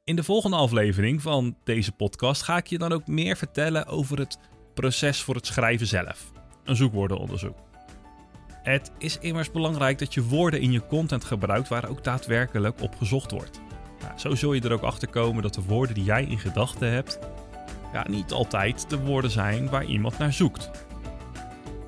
In 0.04 0.16
de 0.16 0.24
volgende 0.24 0.56
aflevering 0.56 1.22
van 1.22 1.58
deze 1.64 1.92
podcast 1.92 2.42
ga 2.42 2.56
ik 2.56 2.66
je 2.66 2.78
dan 2.78 2.92
ook 2.92 3.06
meer 3.06 3.36
vertellen 3.36 3.86
over 3.86 4.18
het 4.18 4.38
proces 4.74 5.22
voor 5.22 5.34
het 5.34 5.46
schrijven 5.46 5.86
zelf. 5.86 6.32
Een 6.64 6.76
zoekwoordenonderzoek. 6.76 7.58
Het 8.62 8.92
is 8.98 9.18
immers 9.18 9.50
belangrijk 9.50 9.98
dat 9.98 10.14
je 10.14 10.22
woorden 10.22 10.60
in 10.60 10.72
je 10.72 10.86
content 10.86 11.24
gebruikt 11.24 11.68
waar 11.68 11.88
ook 11.88 12.04
daadwerkelijk 12.04 12.80
op 12.80 12.94
gezocht 12.96 13.30
wordt. 13.30 13.60
Nou, 14.00 14.18
zo 14.18 14.34
zul 14.34 14.52
je 14.52 14.60
er 14.60 14.72
ook 14.72 14.82
achter 14.82 15.08
komen 15.08 15.42
dat 15.42 15.54
de 15.54 15.62
woorden 15.62 15.94
die 15.94 16.04
jij 16.04 16.24
in 16.24 16.38
gedachten 16.38 16.90
hebt, 16.90 17.18
ja, 17.92 18.04
niet 18.08 18.32
altijd 18.32 18.90
de 18.90 18.98
woorden 18.98 19.30
zijn 19.30 19.68
waar 19.68 19.84
iemand 19.84 20.18
naar 20.18 20.32
zoekt. 20.32 20.70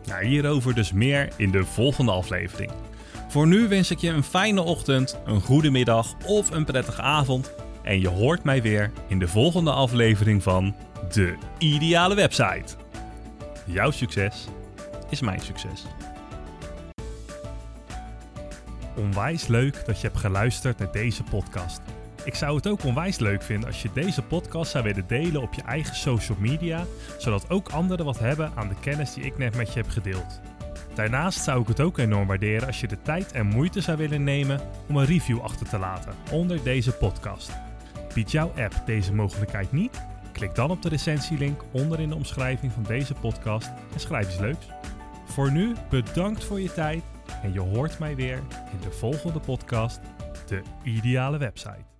Nou, 0.04 0.25
hierover 0.25 0.75
dus 0.75 0.92
meer 0.92 1.28
in 1.37 1.50
de 1.50 1.64
volgende 1.64 2.12
aflevering. 2.12 2.70
Voor 3.28 3.46
nu 3.46 3.69
wens 3.69 3.90
ik 3.90 3.99
je 3.99 4.08
een 4.08 4.23
fijne 4.23 4.62
ochtend, 4.62 5.19
een 5.25 5.40
goede 5.40 5.71
middag 5.71 6.14
of 6.26 6.50
een 6.50 6.64
prettige 6.64 7.02
avond. 7.02 7.52
En 7.82 8.00
je 8.00 8.08
hoort 8.08 8.45
mij 8.45 8.62
weer 8.62 8.93
in 9.08 9.19
de 9.19 9.28
volgende 9.28 9.71
aflevering 9.71 10.43
van 10.43 10.75
De 11.12 11.36
Ideale 11.58 12.14
Website. 12.14 12.75
Jouw 13.67 13.90
succes 13.90 14.47
is 15.10 15.21
mijn 15.21 15.40
succes. 15.40 15.84
Onwijs 18.97 19.47
leuk 19.47 19.86
dat 19.86 20.00
je 20.00 20.06
hebt 20.06 20.19
geluisterd 20.19 20.78
naar 20.78 20.93
deze 20.93 21.23
podcast. 21.23 21.80
Ik 22.25 22.34
zou 22.34 22.56
het 22.56 22.67
ook 22.67 22.84
onwijs 22.84 23.19
leuk 23.19 23.43
vinden 23.43 23.69
als 23.69 23.82
je 23.82 23.91
deze 23.95 24.23
podcast 24.23 24.71
zou 24.71 24.84
willen 24.84 25.06
delen 25.06 25.43
op 25.43 25.54
je 25.54 25.63
eigen 25.63 25.97
social 25.97 26.39
media, 26.41 26.84
zodat 27.19 27.50
ook 27.50 27.69
anderen 27.69 28.04
wat 28.04 28.19
hebben 28.19 28.52
aan 28.54 28.69
de 28.69 28.80
kennis 28.80 29.15
die 29.15 29.25
ik 29.25 29.39
net 29.39 29.56
met 29.56 29.73
je 29.73 29.80
heb 29.80 29.91
gedeeld. 29.91 30.41
Daarnaast 30.95 31.45
zou 31.45 31.60
ik 31.60 31.69
het 31.69 31.80
ook 31.80 31.99
enorm 31.99 32.26
waarderen 32.26 32.67
als 32.67 32.80
je 32.80 32.87
de 32.87 33.02
tijd 33.02 33.32
en 33.32 33.47
moeite 33.47 33.80
zou 33.80 33.97
willen 33.97 34.25
nemen 34.25 34.60
om 34.89 34.97
een 34.97 35.06
review 35.06 35.41
achter 35.41 35.69
te 35.69 35.78
laten 35.78 36.15
onder 36.30 36.63
deze 36.63 36.93
podcast. 36.93 37.50
Biedt 38.15 38.30
jouw 38.30 38.52
app 38.56 38.82
deze 38.87 39.15
mogelijkheid 39.15 39.73
niet? 39.73 40.02
Klik 40.32 40.54
dan 40.54 40.71
op 40.71 40.82
de 40.82 40.89
recensielink 40.89 41.63
onder 41.71 42.00
in 42.00 42.08
de 42.08 42.15
omschrijving 42.15 42.73
van 42.73 42.82
deze 42.82 43.15
podcast 43.15 43.71
en 43.93 44.00
schrijf 44.00 44.26
iets 44.26 44.39
leuks. 44.39 44.67
Voor 45.25 45.52
nu 45.52 45.75
bedankt 45.91 46.45
voor 46.45 46.60
je 46.60 46.73
tijd 46.73 47.02
en 47.43 47.52
je 47.52 47.60
hoort 47.60 47.99
mij 47.99 48.17
weer 48.17 48.43
in 48.73 48.80
de 48.80 48.91
volgende 48.91 49.41
podcast, 49.41 50.00
de 50.47 50.63
ideale 50.82 51.39
website. 51.39 51.94